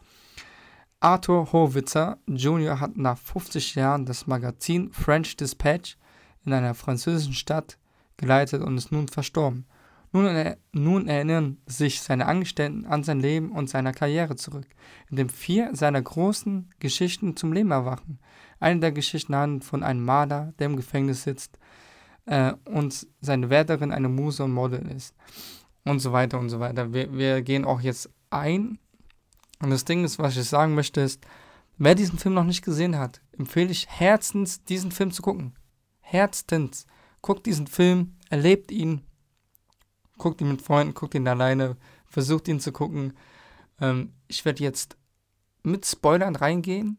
Arthur 1.05 1.53
Horwitzer 1.53 2.17
Jr. 2.27 2.81
hat 2.81 2.97
nach 2.97 3.19
50 3.19 3.75
Jahren 3.75 4.07
das 4.07 4.27
Magazin 4.27 4.91
French 4.91 5.37
Dispatch 5.37 5.99
in 6.47 6.55
einer 6.55 6.73
französischen 6.73 7.35
Stadt 7.35 7.77
geleitet 8.17 8.63
und 8.63 8.79
ist 8.79 8.91
nun 8.91 9.09
verstorben. 9.09 9.67
Nun, 10.13 10.25
er, 10.25 10.57
nun, 10.73 11.07
erinnern 11.07 11.59
sich 11.67 12.01
seine 12.01 12.25
Angestellten 12.25 12.87
an 12.87 13.03
sein 13.03 13.21
Leben 13.21 13.53
und 13.53 13.69
seine 13.69 13.93
Karriere 13.93 14.37
zurück, 14.37 14.67
indem 15.11 15.29
vier 15.29 15.77
seiner 15.77 16.01
großen 16.01 16.71
Geschichten 16.81 17.37
zum 17.37 17.53
Leben 17.53 17.73
erwachen. 17.73 18.19
Eine 18.59 18.81
der 18.81 18.93
Geschichten 18.93 19.37
handelt 19.37 19.65
von 19.65 19.83
einem 19.83 20.07
Maler, 20.07 20.55
der 20.59 20.69
im 20.69 20.77
Gefängnis 20.77 21.25
sitzt 21.25 21.59
äh, 22.25 22.55
und 22.65 23.07
seine 23.21 23.51
Wärterin 23.51 23.93
eine 23.93 24.09
Muse 24.09 24.43
und 24.43 24.53
Model 24.53 24.91
ist. 24.91 25.15
Und 25.85 25.99
so 25.99 26.13
weiter 26.13 26.39
und 26.39 26.49
so 26.49 26.61
weiter. 26.61 26.95
Wir, 26.95 27.13
wir 27.13 27.43
gehen 27.43 27.67
auch 27.67 27.83
jetzt 27.83 28.09
ein. 28.31 28.79
Und 29.61 29.71
das 29.71 29.85
Ding 29.85 30.05
ist, 30.05 30.19
was 30.19 30.37
ich 30.37 30.49
sagen 30.49 30.75
möchte, 30.75 31.01
ist, 31.01 31.25
wer 31.79 31.95
diesen 31.95 32.19
Film 32.19 32.35
noch 32.35 32.45
nicht 32.45 32.65
gesehen 32.65 32.99
hat, 32.99 33.21
empfehle 33.33 33.71
ich 33.71 33.89
herzens, 33.89 34.65
diesen 34.65 34.93
Film 34.93 35.11
zu 35.11 35.23
gucken. 35.23 35.55
Herzens 36.01 36.87
guckt 37.23 37.47
diesen 37.47 37.67
Film, 37.67 38.17
erlebt 38.29 38.71
ihn, 38.71 39.03
guckt 40.19 40.41
ihn 40.41 40.49
mit 40.49 40.63
Freunden, 40.63 40.95
guckt 40.95 41.15
ihn 41.15 41.27
alleine, 41.27 41.77
versucht 42.07 42.49
ihn 42.49 42.61
zu 42.61 42.73
gucken. 42.73 43.15
Ähm, 43.81 44.13
ich 44.29 44.45
werde 44.45 44.63
jetzt 44.63 44.97
mit 45.63 45.87
Spoilern 45.87 46.37
reingehen, 46.37 46.99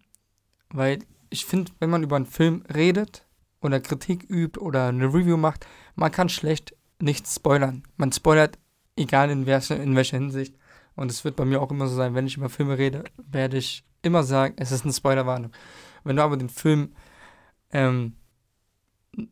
weil 0.69 0.99
ich 1.29 1.45
finde, 1.45 1.71
wenn 1.79 1.89
man 1.89 2.03
über 2.03 2.15
einen 2.15 2.25
Film 2.25 2.63
redet 2.73 3.25
oder 3.61 3.79
Kritik 3.79 4.29
übt 4.29 4.59
oder 4.59 4.87
eine 4.87 5.05
Review 5.05 5.37
macht, 5.37 5.65
man 5.95 6.11
kann 6.11 6.29
schlecht 6.29 6.75
nichts 6.99 7.35
spoilern. 7.35 7.83
Man 7.97 8.11
spoilert, 8.11 8.57
egal 8.95 9.29
in, 9.29 9.45
welcher, 9.45 9.79
in 9.81 9.95
welcher 9.95 10.17
Hinsicht. 10.17 10.55
Und 10.95 11.11
es 11.11 11.23
wird 11.23 11.35
bei 11.35 11.45
mir 11.45 11.61
auch 11.61 11.71
immer 11.71 11.87
so 11.87 11.95
sein, 11.95 12.15
wenn 12.15 12.27
ich 12.27 12.37
über 12.37 12.49
Filme 12.49 12.77
rede, 12.77 13.03
werde 13.17 13.57
ich 13.57 13.83
immer 14.01 14.23
sagen, 14.23 14.55
es 14.57 14.71
ist 14.71 14.83
eine 14.83 14.93
Spoilerwarnung. 14.93 15.51
Wenn 16.03 16.15
du 16.15 16.23
aber 16.23 16.37
den 16.37 16.49
Film 16.49 16.93
ähm, 17.71 18.13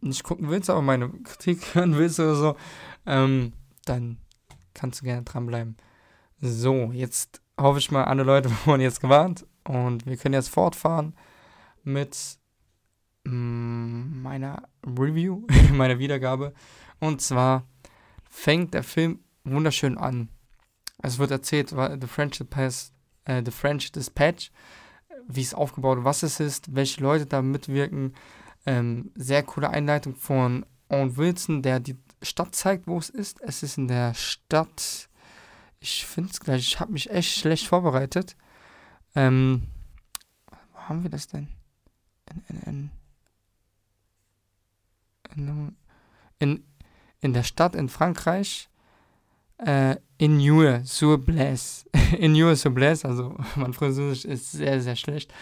nicht 0.01 0.23
gucken 0.23 0.49
willst, 0.49 0.69
aber 0.69 0.81
meine 0.81 1.09
Kritik 1.09 1.63
hören 1.75 1.97
willst 1.97 2.19
oder 2.19 2.35
so, 2.35 2.55
ähm, 3.05 3.53
dann 3.85 4.17
kannst 4.73 5.01
du 5.01 5.05
gerne 5.05 5.23
dranbleiben. 5.23 5.77
So, 6.39 6.91
jetzt 6.91 7.41
hoffe 7.59 7.79
ich 7.79 7.91
mal, 7.91 8.05
alle 8.05 8.23
Leute 8.23 8.49
wurden 8.65 8.81
jetzt 8.81 9.01
gewarnt 9.01 9.45
und 9.63 10.05
wir 10.05 10.17
können 10.17 10.33
jetzt 10.33 10.49
fortfahren 10.49 11.15
mit 11.83 12.37
mm, 13.23 14.21
meiner 14.21 14.63
Review, 14.85 15.45
meiner 15.71 15.99
Wiedergabe. 15.99 16.53
Und 16.99 17.21
zwar 17.21 17.65
fängt 18.29 18.73
der 18.73 18.83
Film 18.83 19.19
wunderschön 19.43 19.97
an. 19.97 20.29
Es 21.03 21.19
wird 21.19 21.31
erzählt, 21.31 21.69
The 21.69 22.07
French, 22.07 22.39
Dispatch, 22.39 22.91
äh, 23.25 23.43
The 23.45 23.51
French 23.51 23.91
Dispatch, 23.91 24.51
wie 25.27 25.41
es 25.41 25.53
aufgebaut 25.53 25.99
was 26.03 26.23
es 26.23 26.39
ist, 26.39 26.73
welche 26.73 27.01
Leute 27.01 27.25
da 27.25 27.41
mitwirken, 27.41 28.15
ähm, 28.65 29.11
sehr 29.15 29.43
coole 29.43 29.69
Einleitung 29.69 30.15
von 30.15 30.65
Owen 30.89 31.15
Wilson, 31.17 31.61
der 31.61 31.79
die 31.79 31.97
Stadt 32.21 32.55
zeigt, 32.55 32.87
wo 32.87 32.97
es 32.97 33.09
ist. 33.09 33.41
Es 33.41 33.61
ist 33.61 33.77
in 33.77 33.87
der 33.87 34.13
Stadt. 34.13 35.09
Ich 35.79 36.05
finde 36.05 36.31
es 36.31 36.39
gleich. 36.39 36.61
Ich 36.61 36.79
habe 36.79 36.93
mich 36.93 37.09
echt 37.11 37.37
schlecht 37.37 37.67
vorbereitet. 37.67 38.37
Ähm, 39.15 39.67
wo 40.71 40.79
haben 40.87 41.03
wir 41.03 41.09
das 41.09 41.27
denn? 41.27 41.49
In 42.47 42.89
in, 45.35 45.75
in, 46.39 46.63
in 47.21 47.33
der 47.33 47.43
Stadt 47.43 47.75
in 47.75 47.89
Frankreich 47.89 48.69
äh, 49.57 49.97
in 50.17 50.37
Nieuwe 50.37 50.81
sur 50.85 51.17
Blaise. 51.17 51.85
in 52.17 52.33
Nieuwe 52.33 52.55
sur 52.55 52.71
Blaise, 52.71 53.05
also 53.05 53.35
mein 53.55 53.73
Französisch 53.73 54.25
ist 54.25 54.51
sehr, 54.51 54.81
sehr 54.81 54.95
schlecht. 54.95 55.33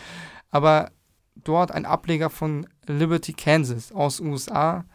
Aber 0.50 0.92
dort 1.36 1.72
ein 1.72 1.86
Ableger 1.86 2.30
von 2.30 2.68
Liberty, 2.88 3.34
Kansas 3.34 3.92
aus 3.92 4.20
USA, 4.20 4.86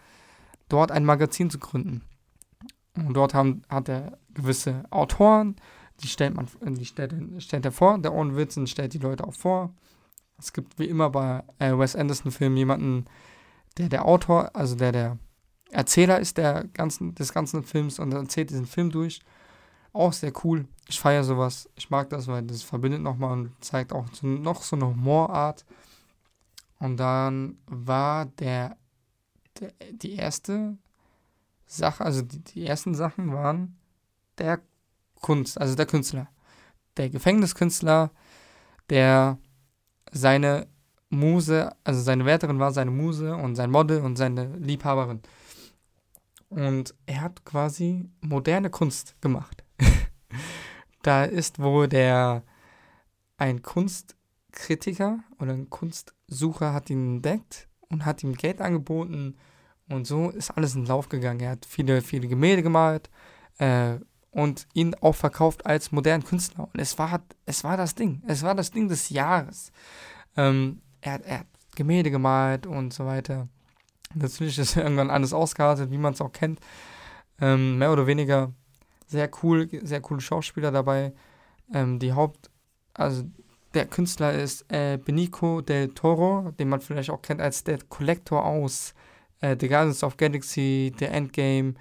dort 0.69 0.91
ein 0.91 1.05
Magazin 1.05 1.51
zu 1.51 1.59
gründen. 1.59 2.03
Und 2.95 3.15
dort 3.15 3.35
haben, 3.35 3.63
hat 3.69 3.89
er 3.89 4.19
gewisse 4.33 4.85
Autoren, 4.91 5.57
die 6.01 6.09
stellt 6.09 6.35
man, 6.35 6.47
die 6.63 6.85
stellt, 6.85 7.15
stellt 7.43 7.65
er 7.65 7.73
vor, 7.73 7.99
der 7.99 8.13
Owen 8.13 8.37
Wilson 8.37 8.67
stellt 8.67 8.95
die 8.95 8.99
Leute 8.99 9.27
auch 9.27 9.35
vor. 9.35 9.75
Es 10.39 10.53
gibt 10.53 10.79
wie 10.79 10.87
immer 10.87 11.11
bei 11.11 11.43
äh, 11.59 11.77
Wes 11.77 11.97
Anderson-Filmen 11.97 12.59
jemanden, 12.59 13.07
der 13.79 13.89
der 13.89 14.05
Autor, 14.05 14.55
also 14.55 14.75
der 14.75 14.93
der 14.93 15.19
Erzähler 15.71 16.21
ist 16.21 16.39
der 16.39 16.65
ganzen, 16.73 17.15
des 17.15 17.33
ganzen 17.33 17.65
Films 17.65 17.99
und 17.99 18.13
erzählt 18.13 18.51
diesen 18.51 18.67
Film 18.67 18.91
durch. 18.91 19.21
Auch 19.93 20.13
sehr 20.13 20.33
cool. 20.45 20.67
Ich 20.89 21.01
feiere 21.01 21.25
sowas. 21.25 21.69
Ich 21.75 21.91
mag 21.91 22.11
das, 22.11 22.29
weil 22.29 22.43
das 22.43 22.63
verbindet 22.63 23.03
nochmal 23.03 23.33
und 23.33 23.65
zeigt 23.65 23.93
auch 23.93 24.07
so, 24.13 24.27
noch 24.27 24.63
so 24.63 24.77
eine 24.77 24.87
Humorart. 24.87 25.65
Und 26.79 26.99
dann 26.99 27.59
war 27.67 28.27
der, 28.27 28.77
der 29.59 29.73
die 29.93 30.15
erste 30.15 30.77
Sache, 31.67 32.05
also 32.05 32.23
die, 32.23 32.41
die 32.41 32.67
ersten 32.67 32.95
Sachen 32.95 33.33
waren 33.33 33.77
der 34.39 34.61
Kunst, 35.21 35.61
also 35.61 35.75
der 35.75 35.87
Künstler. 35.87 36.29
Der 36.97 37.11
Gefängniskünstler, 37.11 38.11
der 38.91 39.39
seine 40.13 40.69
Muse, 41.11 41.75
also 41.85 42.01
seine 42.01 42.25
Wärterin 42.25 42.59
war 42.59 42.73
seine 42.73 42.91
Muse 42.91 43.35
und 43.35 43.57
sein 43.57 43.71
Model 43.71 44.01
und 44.01 44.17
seine 44.17 44.57
Liebhaberin. 44.57 45.21
Und 46.57 46.95
er 47.05 47.21
hat 47.21 47.45
quasi 47.45 48.09
moderne 48.23 48.71
Kunst 48.71 49.21
gemacht. 49.21 49.63
da 51.03 51.25
ist 51.25 51.59
wohl 51.59 51.87
der 51.87 52.45
ein 53.37 53.61
Kunstkritiker 53.61 55.19
oder 55.39 55.53
ein 55.53 55.69
Kunstsucher 55.69 56.73
hat 56.73 56.89
ihn 56.89 57.17
entdeckt 57.17 57.69
und 57.91 58.07
hat 58.07 58.23
ihm 58.23 58.33
Geld 58.33 58.63
angeboten 58.63 59.37
und 59.91 60.07
so 60.07 60.31
ist 60.31 60.51
alles 60.51 60.75
in 60.75 60.87
Lauf 60.87 61.11
gegangen. 61.11 61.41
Er 61.41 61.51
hat 61.51 61.67
viele, 61.67 62.01
viele 62.01 62.27
Gemälde 62.27 62.63
gemalt 62.63 63.11
äh, 63.59 63.97
und 64.31 64.67
ihn 64.73 64.95
auch 64.95 65.15
verkauft 65.15 65.67
als 65.67 65.93
modernen 65.93 66.25
Künstler. 66.25 66.71
Und 66.73 66.81
es 66.81 66.99
war, 66.99 67.21
es 67.45 67.65
war 67.65 67.77
das 67.77 67.95
Ding. 67.95 68.23
Es 68.27 68.43
war 68.43 68.55
das 68.55 68.71
Ding 68.71 68.89
des 68.89 69.11
Jahres. 69.11 69.73
Ähm, 70.39 70.81
er, 71.03 71.23
er 71.23 71.41
hat 71.41 71.47
Gemälde 71.75 72.11
gemalt 72.11 72.67
und 72.67 72.95
so 72.95 73.05
weiter. 73.05 73.47
Natürlich 74.15 74.59
ist 74.59 74.77
irgendwann 74.77 75.11
alles 75.11 75.33
ausgeartet, 75.33 75.91
wie 75.91 75.99
man 75.99 76.13
es 76.13 76.21
auch 76.21 76.33
kennt. 76.33 76.61
Ähm, 77.41 77.79
mehr 77.79 77.93
oder 77.93 78.07
weniger 78.07 78.53
sehr 79.07 79.31
cool, 79.43 79.69
sehr 79.83 80.01
coole 80.01 80.21
Schauspieler 80.21 80.71
dabei. 80.71 81.13
Ähm, 81.73 81.99
die 81.99 82.13
Haupt, 82.13 82.51
also 82.95 83.25
der 83.75 83.87
Künstler 83.87 84.33
ist 84.33 84.65
äh, 84.73 84.99
Benicio 84.99 85.61
del 85.61 85.89
Toro, 85.89 86.53
den 86.59 86.69
man 86.69 86.81
vielleicht 86.81 87.11
auch 87.11 87.23
kennt 87.23 87.41
als 87.41 87.63
der 87.63 87.79
Collector 87.89 88.45
aus 88.45 88.95
äh, 89.41 89.57
The 89.59 89.69
Guardians 89.69 90.03
of 90.03 90.17
Galaxy, 90.17 90.95
The 90.99 91.07
Endgame 91.07 91.75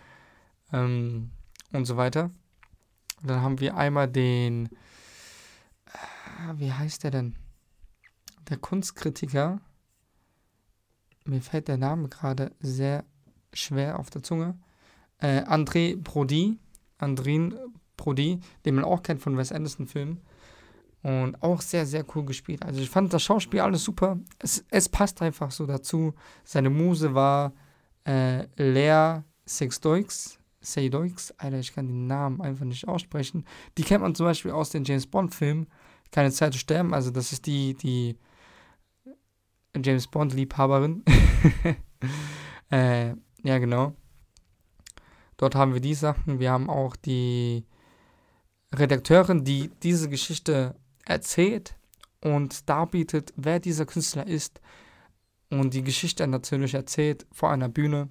ähm, 0.74 1.32
und 1.72 1.86
so 1.86 1.98
weiter. 1.98 2.32
Und 3.22 3.29
dann 3.29 3.41
haben 3.41 3.60
wir 3.60 3.77
einmal 3.77 4.08
den, 4.08 4.65
äh, 5.86 6.53
wie 6.58 6.72
heißt 6.72 7.03
der 7.03 7.12
denn? 7.12 7.36
Der 8.50 8.58
Kunstkritiker 8.58 9.62
mir 11.25 11.41
fällt 11.41 11.67
der 11.67 11.77
Name 11.77 12.08
gerade 12.08 12.51
sehr 12.60 13.03
schwer 13.53 14.00
auf 14.00 14.10
der 14.10 14.24
Zunge. 14.24 14.58
Äh, 15.20 15.41
André 15.44 15.98
Brody, 15.98 16.58
Andrin 16.98 17.55
Brody, 17.98 18.39
den 18.65 18.75
man 18.75 18.84
auch 18.84 19.03
kennt 19.03 19.22
von 19.22 19.38
Wes 19.38 19.51
Anderson-Filmen. 19.51 20.22
Und 21.01 21.41
auch 21.44 21.62
sehr, 21.62 21.86
sehr 21.86 22.03
cool 22.15 22.25
gespielt. 22.25 22.65
Also 22.65 22.82
ich 22.82 22.89
fand 22.89 23.13
das 23.13 23.22
Schauspiel 23.22 23.60
alles 23.60 23.84
super. 23.84 24.17
Es, 24.39 24.65
es 24.72 24.89
passt 24.89 25.22
einfach 25.22 25.51
so 25.51 25.67
dazu. 25.67 26.15
Seine 26.44 26.72
Muse 26.72 27.13
war 27.13 27.53
äh, 28.08 28.48
Lea 28.58 29.22
Sexdoix. 29.46 30.39
Seydoix, 30.62 31.32
Alter, 31.38 31.60
ich 31.60 31.74
kann 31.74 31.88
den 31.88 32.08
Namen 32.08 32.41
einfach 32.41 32.65
nicht 32.65 32.88
aussprechen. 32.88 33.46
Die 33.77 33.84
kennt 33.84 34.01
man 34.01 34.15
zum 34.15 34.25
Beispiel 34.25 34.50
aus 34.50 34.72
den 34.72 34.84
James 34.84 35.05
Bond-Filmen. 35.05 35.67
Keine 36.12 36.32
Zeit 36.32 36.53
zu 36.53 36.60
sterben. 36.60 36.94
Also 36.96 37.12
das 37.12 37.32
ist 37.32 37.46
die, 37.46 37.75
die 37.75 38.17
James 39.84 40.08
Bond-Liebhaberin. 40.08 41.03
äh, 42.72 43.10
ja, 43.44 43.58
genau. 43.60 43.94
Dort 45.38 45.55
haben 45.55 45.74
wir 45.74 45.82
die 45.82 45.94
Sachen. 45.96 46.39
Wir 46.39 46.51
haben 46.51 46.70
auch 46.70 46.96
die 46.96 47.65
Redakteurin, 48.74 49.44
die 49.44 49.70
diese 49.84 50.10
Geschichte 50.10 50.75
erzählt 51.05 51.75
und 52.22 52.70
darbietet, 52.70 53.34
wer 53.36 53.60
dieser 53.60 53.86
Künstler 53.86 54.25
ist 54.25 54.62
und 55.50 55.74
die 55.74 55.84
Geschichte 55.84 56.25
natürlich 56.27 56.74
erzählt 56.74 57.25
vor 57.32 57.51
einer 57.51 57.70
Bühne. 57.70 58.10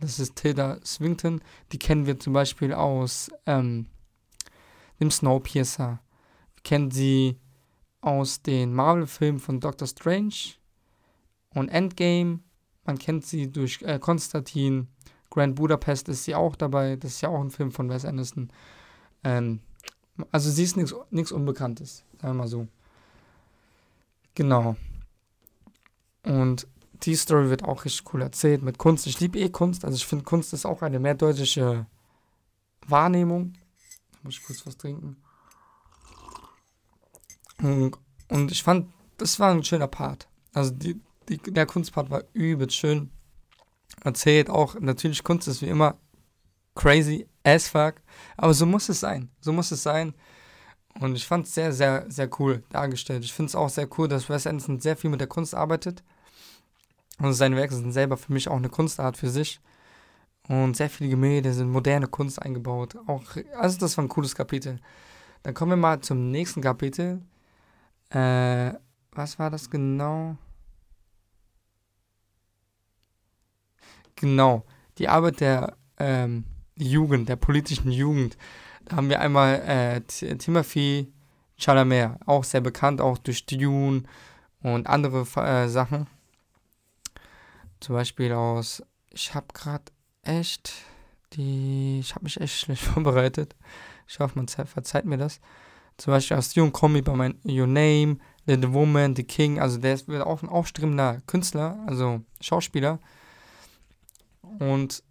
Das 0.00 0.18
ist 0.18 0.36
Tilda 0.36 0.78
Swinton. 0.84 1.40
Die 1.72 1.78
kennen 1.78 2.06
wir 2.06 2.18
zum 2.18 2.32
Beispiel 2.32 2.72
aus 2.72 3.30
ähm, 3.46 3.86
dem 4.98 5.10
Snowpiercer. 5.10 6.00
Wir 6.54 6.62
kennen 6.62 6.90
sie 6.90 7.38
aus 8.00 8.42
den 8.42 8.72
Marvel-Filmen 8.72 9.40
von 9.40 9.60
Doctor 9.60 9.86
Strange 9.86 10.59
und 11.54 11.68
Endgame. 11.68 12.40
Man 12.84 12.98
kennt 12.98 13.26
sie 13.26 13.50
durch 13.50 13.82
äh, 13.82 13.98
Konstantin. 13.98 14.88
Grand 15.30 15.54
Budapest 15.54 16.08
ist 16.08 16.24
sie 16.24 16.34
auch 16.34 16.56
dabei. 16.56 16.96
Das 16.96 17.12
ist 17.12 17.20
ja 17.20 17.28
auch 17.28 17.40
ein 17.40 17.50
Film 17.50 17.72
von 17.72 17.88
Wes 17.88 18.04
Anderson. 18.04 18.50
Ähm, 19.22 19.60
also 20.32 20.50
sie 20.50 20.64
ist 20.64 20.76
nichts 20.76 21.32
Unbekanntes, 21.32 22.04
sagen 22.20 22.34
wir 22.34 22.42
mal 22.42 22.48
so. 22.48 22.66
Genau. 24.34 24.76
Und 26.24 26.66
die 27.02 27.14
Story 27.14 27.48
wird 27.48 27.64
auch 27.64 27.84
richtig 27.84 28.12
cool 28.12 28.22
erzählt 28.22 28.62
mit 28.62 28.78
Kunst. 28.78 29.06
Ich 29.06 29.20
liebe 29.20 29.38
eh 29.38 29.48
Kunst. 29.48 29.84
Also 29.84 29.96
ich 29.96 30.06
finde, 30.06 30.24
Kunst 30.24 30.52
ist 30.52 30.66
auch 30.66 30.82
eine 30.82 30.98
mehrdeutige 30.98 31.86
Wahrnehmung. 32.86 33.54
Da 34.12 34.18
muss 34.22 34.34
ich 34.34 34.44
kurz 34.44 34.66
was 34.66 34.76
trinken. 34.76 35.16
Und, 37.58 37.96
und 38.28 38.50
ich 38.50 38.62
fand, 38.62 38.88
das 39.16 39.38
war 39.40 39.50
ein 39.50 39.64
schöner 39.64 39.88
Part. 39.88 40.28
Also 40.52 40.70
die, 40.70 41.00
die, 41.30 41.52
der 41.52 41.66
Kunstpart 41.66 42.10
war 42.10 42.24
übelst 42.32 42.76
schön 42.76 43.10
erzählt. 44.04 44.50
Auch 44.50 44.78
natürlich 44.78 45.22
Kunst 45.22 45.48
ist 45.48 45.62
wie 45.62 45.68
immer 45.68 45.96
crazy 46.74 47.26
as 47.44 47.68
fuck. 47.68 47.94
Aber 48.36 48.54
so 48.54 48.66
muss 48.66 48.88
es 48.88 49.00
sein. 49.00 49.30
So 49.40 49.52
muss 49.52 49.70
es 49.70 49.82
sein. 49.82 50.14
Und 50.98 51.14
ich 51.14 51.26
fand 51.26 51.46
es 51.46 51.54
sehr, 51.54 51.72
sehr, 51.72 52.04
sehr 52.10 52.28
cool 52.40 52.62
dargestellt. 52.70 53.24
Ich 53.24 53.32
finde 53.32 53.50
es 53.50 53.54
auch 53.54 53.68
sehr 53.68 53.88
cool, 53.96 54.08
dass 54.08 54.28
Wes 54.28 54.46
Anderson 54.46 54.80
sehr 54.80 54.96
viel 54.96 55.10
mit 55.10 55.20
der 55.20 55.28
Kunst 55.28 55.54
arbeitet. 55.54 56.02
Und 57.18 57.32
seine 57.34 57.56
Werke 57.56 57.74
sind 57.74 57.92
selber 57.92 58.16
für 58.16 58.32
mich 58.32 58.48
auch 58.48 58.56
eine 58.56 58.70
Kunstart 58.70 59.16
für 59.16 59.30
sich. 59.30 59.60
Und 60.48 60.76
sehr 60.76 60.90
viele 60.90 61.10
Gemälde 61.10 61.52
sind 61.52 61.70
moderne 61.70 62.08
Kunst 62.08 62.42
eingebaut. 62.42 62.96
Auch, 63.06 63.22
also 63.56 63.78
das 63.78 63.96
war 63.96 64.04
ein 64.04 64.08
cooles 64.08 64.34
Kapitel. 64.34 64.80
Dann 65.42 65.54
kommen 65.54 65.72
wir 65.72 65.76
mal 65.76 66.00
zum 66.00 66.30
nächsten 66.30 66.60
Kapitel. 66.60 67.22
Äh, 68.10 68.72
was 69.12 69.38
war 69.38 69.50
das 69.50 69.70
genau? 69.70 70.36
Genau, 74.20 74.66
die 74.98 75.08
Arbeit 75.08 75.40
der 75.40 75.78
ähm, 75.98 76.44
Jugend, 76.76 77.30
der 77.30 77.36
politischen 77.36 77.90
Jugend. 77.90 78.36
Da 78.84 78.96
haben 78.96 79.08
wir 79.08 79.18
einmal 79.18 79.62
äh, 79.62 80.00
Timothy 80.02 81.10
Chalamet, 81.56 82.18
auch 82.26 82.44
sehr 82.44 82.60
bekannt, 82.60 83.00
auch 83.00 83.16
durch 83.16 83.46
Dune 83.46 84.02
und 84.62 84.86
andere 84.86 85.22
äh, 85.40 85.68
Sachen. 85.68 86.06
Zum 87.80 87.94
Beispiel 87.94 88.32
aus, 88.32 88.82
ich 89.08 89.34
habe 89.34 89.46
gerade 89.54 89.84
echt 90.22 90.74
die, 91.32 92.00
ich 92.00 92.14
habe 92.14 92.24
mich 92.24 92.38
echt 92.38 92.58
schlecht 92.58 92.82
vorbereitet. 92.92 93.56
Ich 94.06 94.18
hoffe, 94.20 94.36
man 94.36 94.48
verzeiht 94.48 95.06
mir 95.06 95.16
das. 95.16 95.40
Zum 95.96 96.12
Beispiel 96.12 96.36
aus 96.36 96.52
Dune 96.52 96.72
Kombi 96.72 97.00
bei 97.00 97.14
mein 97.14 97.40
Your 97.42 97.66
Name, 97.66 98.18
The 98.44 98.70
Woman, 98.70 99.16
The 99.16 99.24
King, 99.24 99.60
also 99.60 99.78
der 99.78 99.94
ist 99.94 100.10
auch 100.10 100.42
ein 100.42 100.48
aufstrebender 100.50 101.22
Künstler, 101.26 101.78
also 101.86 102.20
Schauspieler 102.42 102.98
und 104.58 105.02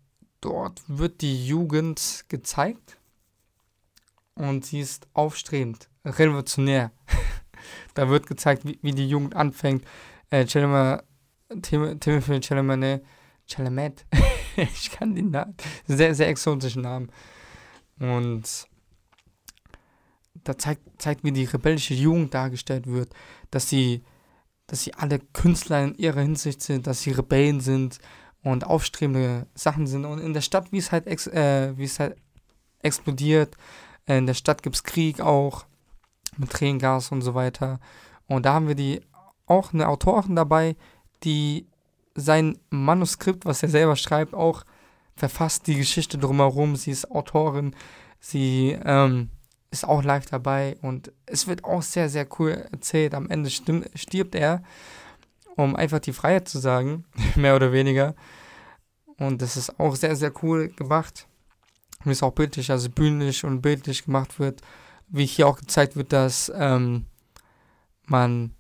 dort 0.41 0.81
wird 0.88 1.22
die 1.22 1.48
Jugend 1.48 2.25
gezeigt 2.29 2.98
und 4.36 4.65
sie 4.65 4.79
ist 4.79 5.08
aufstrebend, 5.13 5.89
revolutionär. 6.05 6.91
da 7.93 8.10
wird 8.10 8.27
gezeigt, 8.27 8.65
wie, 8.65 8.79
wie, 8.81 8.91
die 8.91 9.08
Jugend 9.08 9.36
anfängt. 9.36 9.86
Äh, 10.29 10.46
Timothy 10.46 12.41
Chalamet, 12.41 12.79
ne? 12.79 13.01
Chalamet, 13.48 14.05
ich 14.55 14.91
kann 14.91 15.15
den 15.15 15.31
Namen, 15.31 15.55
sehr, 15.88 16.13
sehr 16.13 16.27
exotischen 16.27 16.84
Namen. 16.84 17.12
Und 18.00 18.67
da 20.43 20.58
zeigt, 20.58 21.01
zeigt, 21.01 21.24
wie 21.24 21.31
die 21.31 21.46
rebellische 21.46 21.93
Jugend 21.93 22.34
dargestellt 22.34 22.88
wird, 22.88 23.13
dass 23.51 23.69
sie 23.69 24.03
dass 24.69 24.84
sie 24.84 24.93
alle 24.93 25.19
Künstler 25.19 25.84
in 25.84 25.96
ihrer 25.96 26.22
Hinsicht 26.22 26.62
sind, 26.62 26.86
dass 26.86 27.01
sie 27.01 27.12
Rebellen 27.12 27.60
sind 27.60 28.00
und 28.43 28.65
aufstrebende 28.65 29.48
Sachen 29.53 29.88
sind. 29.88 30.05
Und 30.05 30.19
in 30.19 30.34
der 30.34 30.41
Stadt, 30.41 30.72
wie 30.72 30.77
es 30.77 30.91
halt, 30.91 31.08
ex 31.08 31.27
äh, 31.27 31.77
wie 31.77 31.84
es 31.84 32.00
halt 32.00 32.15
explodiert, 32.81 33.55
äh, 34.08 34.17
in 34.17 34.27
der 34.27 34.34
Stadt 34.34 34.63
gibt 34.63 34.75
es 34.75 34.84
Krieg 34.84 35.22
auch 35.22 35.65
mit 36.38 36.51
Tränengas 36.51 37.12
und 37.12 37.22
so 37.22 37.34
weiter. 37.36 37.79
Und 38.27 38.46
da 38.46 38.53
haben 38.53 38.67
wir 38.67 38.75
die 38.75 39.01
auch 39.46 39.74
eine 39.74 39.88
Autorin 39.88 40.36
dabei, 40.36 40.75
die 41.24 41.67
sein 42.15 42.58
Manuskript, 42.69 43.46
was 43.46 43.63
er 43.63 43.69
selber 43.69 43.96
schreibt, 43.96 44.34
auch 44.34 44.63
verfasst 45.15 45.67
die 45.67 45.75
Geschichte 45.75 46.17
drumherum. 46.17 46.75
Sie 46.75 46.91
ist 46.91 47.10
Autorin, 47.12 47.75
sie 48.19 48.77
ähm, 48.84 49.31
ist 49.72 49.88
auch 49.88 50.03
live 50.03 50.25
dabei 50.25 50.77
und 50.81 51.12
es 51.25 51.48
wird 51.48 51.63
auch 51.63 51.81
sehr, 51.81 52.10
sehr 52.10 52.27
cool 52.39 52.51
erzählt. 52.72 53.13
Am 53.13 53.29
Ende 53.29 53.50
stirbt 53.50 54.36
er, 54.36 54.63
um 55.60 55.75
einfach 55.75 56.00
die 56.00 56.13
Freiheit 56.13 56.48
zu 56.48 56.60
sagen, 56.60 57.06
mehr 57.36 57.56
oder 57.56 57.72
weniger. 57.72 58.16
Und 59.18 59.42
das 59.42 59.58
ist 59.58 59.80
auch 59.80 59.96
sehr, 59.96 60.16
sehr 60.16 60.32
cool 60.42 60.70
gemacht. 60.70 61.28
Und 62.04 62.12
ist 62.12 62.24
auch 62.24 62.32
bildlich, 62.34 62.72
also 62.72 62.89
bühnlich 62.89 63.44
und 63.44 63.62
bildlich 63.62 64.06
gemacht 64.06 64.39
wird. 64.39 64.62
Wie 65.10 65.25
hier 65.25 65.48
auch 65.48 65.58
gezeigt 65.58 65.96
wird, 65.98 66.13
dass 66.13 66.51
ähm, 66.56 67.08
man 68.06 68.56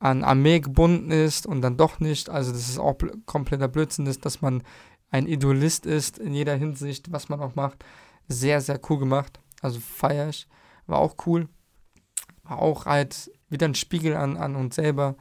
an 0.00 0.24
Armee 0.24 0.58
gebunden 0.58 1.12
ist 1.12 1.46
und 1.46 1.62
dann 1.62 1.76
doch 1.76 2.00
nicht. 2.00 2.28
Also, 2.28 2.50
dass 2.50 2.68
es 2.68 2.78
auch 2.78 2.96
kompletter 3.24 3.68
Blödsinn 3.68 4.06
ist, 4.06 4.26
dass 4.26 4.40
man 4.40 4.64
ein 5.10 5.28
Idolist 5.28 5.86
ist 5.86 6.18
in 6.18 6.34
jeder 6.34 6.56
Hinsicht, 6.56 7.12
was 7.12 7.28
man 7.28 7.40
auch 7.40 7.54
macht. 7.54 7.84
Sehr, 8.26 8.60
sehr 8.60 8.80
cool 8.88 8.98
gemacht. 8.98 9.38
Also 9.60 9.78
feier 9.78 10.28
ich. 10.30 10.48
War 10.86 10.98
auch 10.98 11.14
cool. 11.26 11.48
War 12.42 12.58
auch 12.58 12.86
halt 12.86 13.30
wieder 13.48 13.68
ein 13.68 13.76
Spiegel 13.76 14.16
an, 14.16 14.36
an 14.36 14.56
uns 14.56 14.74
selber. 14.74 15.14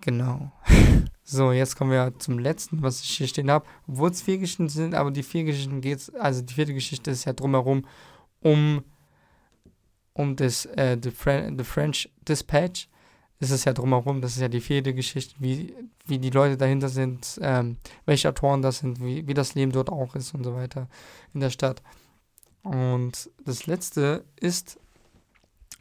Genau. 0.00 0.52
So, 1.30 1.52
jetzt 1.52 1.76
kommen 1.76 1.90
wir 1.90 2.18
zum 2.18 2.38
letzten, 2.38 2.80
was 2.80 3.02
ich 3.02 3.10
hier 3.10 3.28
stehen 3.28 3.50
habe. 3.50 3.66
Obwohl 3.86 4.10
es 4.10 4.22
vier 4.22 4.38
Geschichten 4.38 4.70
sind, 4.70 4.94
aber 4.94 5.10
die 5.10 5.22
vier 5.22 5.44
Geschichten 5.44 5.82
geht 5.82 5.98
es, 5.98 6.14
also 6.14 6.40
die 6.40 6.54
vierte 6.54 6.72
Geschichte 6.72 7.10
ist 7.10 7.26
ja 7.26 7.34
drumherum 7.34 7.84
um, 8.40 8.82
um 10.14 10.36
das, 10.36 10.64
äh, 10.64 10.96
the, 11.02 11.10
the 11.10 11.64
French 11.64 12.10
Dispatch 12.26 12.88
ist 13.40 13.50
es 13.50 13.64
ja 13.64 13.72
drumherum, 13.74 14.20
das 14.20 14.32
ist 14.32 14.40
ja 14.40 14.48
die 14.48 14.60
vierte 14.60 14.94
Geschichte, 14.94 15.34
wie, 15.38 15.74
wie 16.06 16.18
die 16.18 16.30
Leute 16.30 16.56
dahinter 16.56 16.88
sind, 16.88 17.38
ähm, 17.42 17.76
welche 18.04 18.30
Autoren 18.30 18.62
das 18.62 18.78
sind, 18.78 19.00
wie, 19.00 19.26
wie 19.26 19.34
das 19.34 19.54
Leben 19.54 19.70
dort 19.70 19.90
auch 19.90 20.14
ist 20.14 20.34
und 20.34 20.44
so 20.44 20.54
weiter 20.54 20.88
in 21.34 21.40
der 21.40 21.50
Stadt. 21.50 21.82
Und 22.62 23.30
das 23.44 23.66
letzte 23.66 24.24
ist 24.40 24.80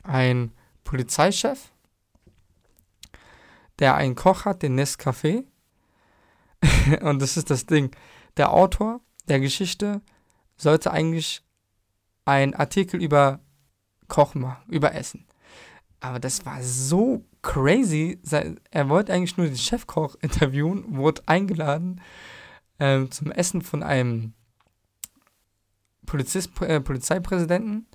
ein 0.04 0.52
Polizeichef, 0.84 1.72
der 3.80 3.96
einen 3.96 4.16
Koch 4.16 4.46
hat, 4.46 4.64
den 4.64 4.80
Nescafé. 4.80 5.46
und 7.02 7.22
das 7.22 7.38
ist 7.38 7.50
das 7.50 7.66
Ding. 7.66 7.96
Der 8.38 8.52
Autor 8.52 9.02
der 9.28 9.40
Geschichte 9.40 10.02
sollte 10.58 10.92
eigentlich 10.92 11.44
einen 12.26 12.54
Artikel 12.54 13.02
über 13.02 13.40
Kochen 14.08 14.42
machen, 14.42 14.72
über 14.72 14.94
Essen. 14.94 15.26
Aber 16.00 16.20
das 16.20 16.46
war 16.46 16.62
so 16.62 17.26
crazy. 17.42 18.20
Er 18.72 18.90
wollte 18.90 19.14
eigentlich 19.14 19.38
nur 19.38 19.48
den 19.48 19.58
Chefkoch 19.58 20.16
interviewen, 20.22 20.98
wurde 20.98 21.22
eingeladen 21.26 22.02
ähm, 22.80 23.10
zum 23.12 23.32
Essen 23.32 23.62
von 23.62 23.84
einem 23.84 24.34
Polizist, 26.06 26.62
äh, 26.62 26.80
Polizeipräsidenten. 26.80 27.88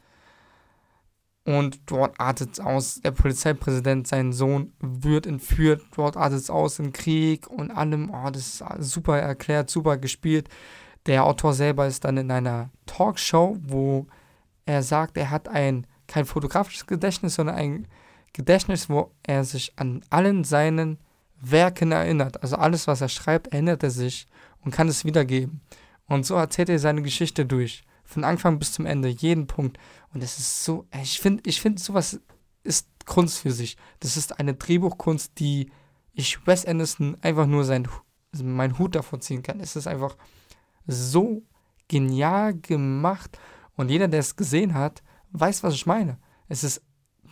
Und 1.45 1.81
dort 1.91 2.21
artet 2.21 2.53
es 2.53 2.61
aus, 2.61 3.01
der 3.01 3.11
Polizeipräsident, 3.11 4.07
sein 4.07 4.33
Sohn, 4.33 4.73
wird 4.79 5.27
entführt. 5.27 5.83
Dort 5.97 6.17
artet 6.17 6.39
es 6.39 6.51
aus 6.51 6.79
in 6.79 6.93
Krieg 6.93 7.49
und 7.49 7.73
allem. 7.73 8.11
Oh, 8.11 8.31
das 8.31 8.61
ist 8.61 8.65
super 8.79 9.19
erklärt, 9.19 9.69
super 9.69 9.97
gespielt. 9.97 10.49
Der 11.07 11.25
Autor 11.25 11.53
selber 11.53 11.87
ist 11.89 12.05
dann 12.05 12.17
in 12.17 12.31
einer 12.31 12.71
Talkshow, 12.87 13.57
wo 13.61 14.07
er 14.67 14.85
sagt, 14.85 15.17
er 15.17 15.31
hat 15.31 15.49
ein 15.49 15.87
kein 16.07 16.27
fotografisches 16.27 16.87
Gedächtnis, 16.87 17.35
sondern 17.35 17.57
ein 17.57 17.89
Gedächtnis, 18.33 18.89
wo 18.89 19.11
er 19.25 19.45
sich 19.45 19.73
an 19.77 20.05
allen 20.11 20.45
seinen 20.45 20.99
Werken 21.41 21.91
erinnert. 21.91 22.41
Also 22.43 22.57
alles, 22.57 22.87
was 22.87 23.01
er 23.01 23.09
schreibt, 23.09 23.49
erinnert 23.49 23.83
er 23.83 23.91
sich 23.91 24.29
und 24.61 24.73
kann 24.73 24.89
es 24.89 25.05
wiedergeben. 25.05 25.61
Und 26.07 26.25
so 26.25 26.37
erzählt 26.37 26.69
er 26.69 26.79
seine 26.79 27.03
Geschichte 27.03 27.45
durch. 27.47 27.85
Von 28.13 28.25
Anfang 28.25 28.59
bis 28.59 28.73
zum 28.73 28.85
Ende, 28.85 29.09
jeden 29.09 29.47
Punkt. 29.47 29.79
Und 30.13 30.23
es 30.23 30.39
ist 30.39 30.65
so, 30.65 30.87
ich 31.03 31.19
finde, 31.19 31.43
ich 31.47 31.61
finde, 31.61 31.81
sowas 31.81 32.21
ist 32.63 32.87
Kunst 33.07 33.39
für 33.39 33.53
sich. 33.53 33.77
Das 34.01 34.19
ist 34.19 34.39
eine 34.39 34.55
Drehbuchkunst, 34.55 35.39
die 35.39 35.71
ich 36.13 36.47
Wes 36.47 36.67
Anderson 36.67 37.17
einfach 37.23 37.47
nur 37.47 37.65
sein, 37.65 37.89
meinen 38.33 38.79
Hut 38.79 38.95
davor 38.95 39.21
ziehen 39.21 39.43
kann. 39.43 39.61
Es 39.61 39.77
ist 39.77 39.87
einfach 39.87 40.17
so 40.87 41.43
genial 41.89 42.55
gemacht. 42.55 43.39
Und 43.77 43.91
jeder, 43.91 44.09
der 44.09 44.21
es 44.21 44.37
gesehen 44.37 44.75
hat, 44.75 45.03
weiß, 45.31 45.63
was 45.63 45.73
ich 45.73 45.87
meine. 45.87 46.19
Es 46.49 46.65
ist 46.65 46.83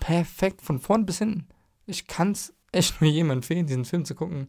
perfekt 0.01 0.63
von 0.63 0.79
vorn 0.79 1.05
bis 1.05 1.19
hinten. 1.19 1.47
Ich 1.85 2.07
kann 2.07 2.33
es 2.33 2.55
echt 2.73 3.01
nur 3.03 3.11
jedem 3.11 3.31
empfehlen, 3.31 3.67
diesen 3.67 3.85
Film 3.85 4.07
zu 4.07 4.15
gucken. 4.15 4.49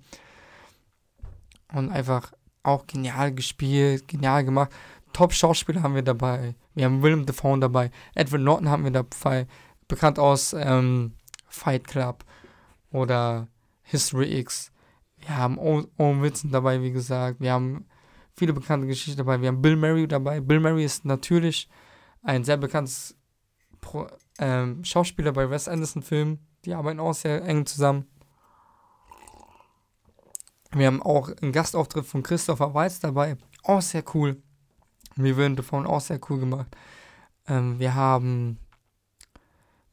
Und 1.73 1.91
einfach 1.91 2.31
auch 2.63 2.85
genial 2.87 3.33
gespielt, 3.33 4.07
genial 4.07 4.45
gemacht. 4.45 4.71
Top-Schauspieler 5.13 5.83
haben 5.83 5.95
wir 5.95 6.01
dabei. 6.01 6.55
Wir 6.73 6.85
haben 6.85 7.01
Willem 7.03 7.25
Dafoe 7.25 7.59
dabei. 7.59 7.91
Edward 8.15 8.41
Norton 8.41 8.69
haben 8.69 8.83
wir 8.83 8.91
dabei. 8.91 9.47
Bekannt 9.87 10.19
aus 10.19 10.53
ähm, 10.53 11.13
Fight 11.47 11.87
Club 11.87 12.23
oder 12.91 13.47
History 13.83 14.39
X. 14.39 14.71
Wir 15.17 15.37
haben 15.37 15.59
Owen 15.59 16.21
Wilson 16.21 16.51
dabei, 16.51 16.81
wie 16.81 16.91
gesagt. 16.91 17.39
Wir 17.39 17.51
haben 17.51 17.85
viele 18.35 18.53
bekannte 18.53 18.87
Geschichten 18.87 19.17
dabei. 19.17 19.41
Wir 19.41 19.49
haben 19.49 19.61
Bill 19.61 19.75
Murray 19.75 20.07
dabei. 20.07 20.39
Bill 20.39 20.59
Murray 20.59 20.85
ist 20.85 21.05
natürlich 21.05 21.69
ein 22.23 22.43
sehr 22.43 22.57
bekanntes 22.57 23.15
Pro 23.81 24.07
ähm, 24.39 24.83
Schauspieler 24.83 25.31
bei 25.31 25.49
Wes 25.49 25.67
Anderson-Filmen. 25.67 26.39
Die 26.65 26.73
arbeiten 26.73 26.99
auch 26.99 27.13
sehr 27.13 27.43
eng 27.43 27.65
zusammen. 27.65 28.07
Wir 30.73 30.87
haben 30.87 31.01
auch 31.01 31.29
einen 31.41 31.51
Gastauftritt 31.51 32.05
von 32.05 32.23
Christopher 32.23 32.73
Waltz 32.73 32.99
dabei. 32.99 33.37
Auch 33.63 33.81
sehr 33.81 34.03
cool. 34.13 34.41
Wir 35.15 35.37
würden 35.37 35.55
davon 35.55 35.85
auch 35.85 36.01
sehr 36.01 36.19
cool 36.29 36.39
gemacht. 36.39 36.75
Ähm, 37.47 37.79
wir 37.79 37.95
haben. 37.95 38.59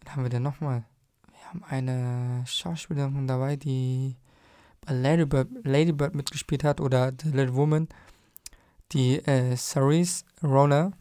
Was 0.05 0.15
haben 0.15 0.23
wir 0.23 0.31
denn 0.31 0.43
nochmal? 0.43 0.85
Wir 1.31 1.49
haben 1.49 1.65
eine 1.65 2.45
Schauspielerin 2.47 3.27
dabei, 3.27 3.57
die 3.57 4.17
bei 4.87 4.93
Lady 4.93 5.27
Bird, 5.27 5.49
Lady 5.65 5.93
Bird 5.93 6.15
mitgespielt 6.15 6.65
hat 6.65 6.81
oder 6.81 7.13
The 7.21 7.31
Little 7.31 7.55
Woman. 7.55 7.89
Die 8.93 9.19
äh, 9.19 9.55
Cerise 9.57 10.25
Rona 10.43 10.93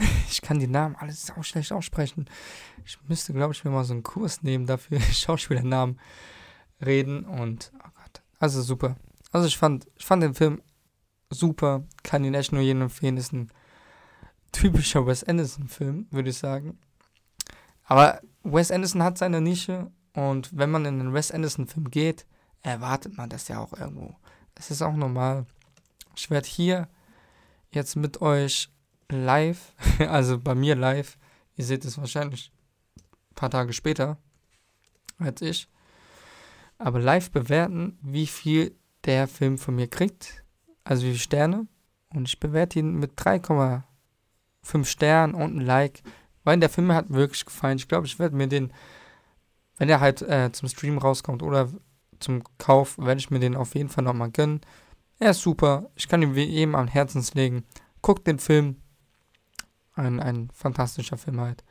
ich 0.30 0.40
kann 0.40 0.58
die 0.58 0.66
Namen 0.66 0.96
alles 0.96 1.30
auch 1.36 1.44
schlecht 1.44 1.72
aussprechen. 1.72 2.26
Ich 2.84 2.98
müsste, 3.08 3.32
glaube 3.32 3.52
ich, 3.52 3.64
mir 3.64 3.70
mal 3.70 3.84
so 3.84 3.92
einen 3.92 4.02
Kurs 4.02 4.42
nehmen 4.42 4.66
dafür, 4.66 5.00
Schauspielernamen 5.12 5.98
reden 6.84 7.24
und, 7.24 7.72
oh 7.78 7.90
Gott, 7.94 8.22
also 8.38 8.62
super. 8.62 8.96
Also 9.32 9.46
ich 9.46 9.58
fand, 9.58 9.86
ich 9.96 10.06
fand 10.06 10.22
den 10.22 10.34
Film 10.34 10.62
super, 11.30 11.84
kann 12.02 12.24
ihn 12.24 12.34
echt 12.34 12.52
nur 12.52 12.62
jedem 12.62 12.82
empfehlen, 12.82 13.16
ist 13.16 13.32
ein 13.32 13.50
typischer 14.52 15.06
Wes 15.06 15.24
Anderson-Film, 15.24 16.06
würde 16.10 16.30
ich 16.30 16.38
sagen. 16.38 16.78
Aber 17.84 18.20
Wes 18.42 18.70
Anderson 18.70 19.02
hat 19.02 19.18
seine 19.18 19.40
Nische 19.40 19.90
und 20.12 20.56
wenn 20.56 20.70
man 20.70 20.84
in 20.84 21.00
einen 21.00 21.14
Wes 21.14 21.30
Anderson-Film 21.30 21.90
geht, 21.90 22.26
erwartet 22.62 23.16
man 23.16 23.30
das 23.30 23.48
ja 23.48 23.58
auch 23.58 23.72
irgendwo. 23.72 24.14
Das 24.54 24.70
ist 24.70 24.82
auch 24.82 24.94
normal. 24.94 25.46
Ich 26.16 26.30
werde 26.30 26.48
hier 26.48 26.88
jetzt 27.70 27.96
mit 27.96 28.20
euch 28.20 28.70
live, 29.08 29.74
also 30.00 30.38
bei 30.38 30.54
mir 30.54 30.74
live, 30.74 31.16
ihr 31.56 31.64
seht 31.64 31.84
es 31.84 31.98
wahrscheinlich 31.98 32.52
ein 33.30 33.34
paar 33.34 33.50
Tage 33.50 33.72
später 33.72 34.18
als 35.18 35.42
ich, 35.42 35.68
aber 36.78 36.98
live 36.98 37.30
bewerten, 37.30 37.98
wie 38.02 38.26
viel 38.26 38.74
der 39.04 39.28
Film 39.28 39.58
von 39.58 39.74
mir 39.74 39.88
kriegt, 39.88 40.44
also 40.84 41.04
wie 41.04 41.18
Sterne. 41.18 41.66
Und 42.14 42.26
ich 42.28 42.40
bewerte 42.40 42.78
ihn 42.78 42.94
mit 42.94 43.18
3,5 43.18 44.84
Sternen 44.84 45.34
und 45.34 45.56
ein 45.56 45.60
Like, 45.60 46.02
weil 46.44 46.58
der 46.58 46.70
Film 46.70 46.88
mir 46.88 46.94
hat 46.94 47.10
wirklich 47.10 47.44
gefallen. 47.44 47.78
Ich 47.78 47.88
glaube, 47.88 48.06
ich 48.06 48.18
werde 48.18 48.36
mir 48.36 48.48
den, 48.48 48.72
wenn 49.76 49.88
er 49.88 50.00
halt 50.00 50.22
äh, 50.22 50.50
zum 50.52 50.68
Stream 50.68 50.98
rauskommt 50.98 51.42
oder 51.42 51.68
zum 52.18 52.42
Kauf, 52.58 52.98
werde 52.98 53.20
ich 53.20 53.30
mir 53.30 53.38
den 53.38 53.56
auf 53.56 53.74
jeden 53.74 53.88
Fall 53.88 54.04
nochmal 54.04 54.30
gönnen. 54.30 54.60
Er 55.18 55.30
ist 55.30 55.42
super, 55.42 55.90
ich 55.94 56.08
kann 56.08 56.22
ihn 56.22 56.34
wie 56.34 56.48
eben 56.48 56.74
am 56.74 56.88
Herzens 56.88 57.34
legen. 57.34 57.64
Guckt 58.02 58.26
den 58.26 58.38
Film, 58.38 58.76
ein, 59.94 60.20
ein 60.20 60.50
fantastischer 60.52 61.18
Film 61.18 61.40
halt. 61.40 61.62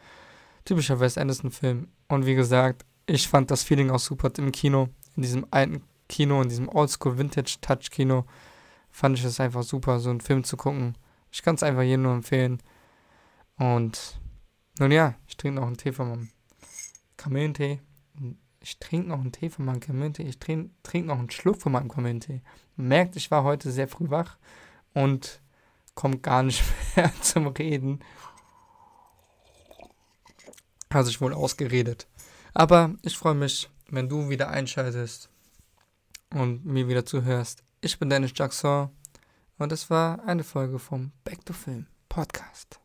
Typischer 0.66 1.00
Wes 1.00 1.18
Anderson-Film. 1.18 1.88
Und 2.08 2.26
wie 2.26 2.36
gesagt, 2.36 2.86
ich 3.06 3.28
fand 3.28 3.50
das 3.50 3.64
Feeling 3.64 3.90
auch 3.90 4.00
super 4.00 4.32
im 4.38 4.52
Kino, 4.52 4.90
in 5.16 5.24
diesem 5.24 5.48
alten 5.50 5.82
Kino, 6.08 6.42
in 6.42 6.50
diesem 6.50 6.70
Oldschool 6.70 7.18
Vintage 7.18 7.58
Touch 7.62 7.90
Kino. 7.90 8.26
Fand 8.92 9.18
ich 9.18 9.26
es 9.26 9.40
einfach 9.40 9.64
super, 9.64 10.00
so 10.00 10.10
einen 10.10 10.22
Film 10.22 10.44
zu 10.44 10.58
gucken. 10.58 10.98
Ich 11.32 11.42
kann 11.42 11.56
es 11.56 11.64
einfach 11.64 11.84
jedem 11.84 12.04
nur 12.04 12.14
empfehlen. 12.14 12.62
Und 13.58 14.20
nun 14.80 14.92
ja, 14.92 15.16
ich 15.28 15.38
trinke 15.38 15.60
noch 15.60 15.68
einen 15.68 15.78
Tee 15.78 15.92
von 15.92 16.10
meinem 16.10 16.30
Kamillentee. 17.18 17.82
Ich 18.62 18.80
trinke 18.80 19.10
noch 19.10 19.20
einen 19.20 19.32
Tee 19.32 19.50
von 19.50 19.66
meinem 19.66 19.80
Kamillentee. 19.80 20.24
Ich 20.24 20.40
trinke 20.40 20.72
trink 20.84 21.06
noch 21.08 21.20
einen 21.20 21.30
Schluck 21.30 21.62
von 21.62 21.72
meinem 21.72 21.90
Kamillentee. 21.90 22.42
Merkt, 22.76 23.16
ich 23.16 23.30
war 23.32 23.44
heute 23.44 23.72
sehr 23.72 23.88
früh 23.88 24.10
wach 24.10 24.38
und 24.94 25.42
komme 25.96 26.18
gar 26.20 26.44
nicht 26.44 26.64
mehr 26.96 27.12
zum 27.22 27.48
Reden. 27.48 28.00
Hat 30.92 31.06
sich 31.06 31.22
wohl 31.22 31.34
ausgeredet. 31.34 32.08
Aber 32.54 32.96
ich 33.04 33.18
freue 33.18 33.36
mich, 33.36 33.70
wenn 33.90 34.10
du 34.10 34.30
wieder 34.30 34.50
einschaltest 34.50 35.30
und 36.34 36.66
mir 36.66 36.88
wieder 36.88 37.06
zuhörst. 37.06 37.64
Ich 37.82 37.98
bin 37.98 38.10
Dennis 38.10 38.34
Jackson 38.36 38.90
und 39.58 39.72
es 39.72 39.90
war 39.90 40.22
eine 40.26 40.44
Folge 40.44 40.80
vom 40.80 41.14
Back 41.24 41.46
to 41.46 41.54
Film 41.54 41.88
Podcast. 42.10 42.79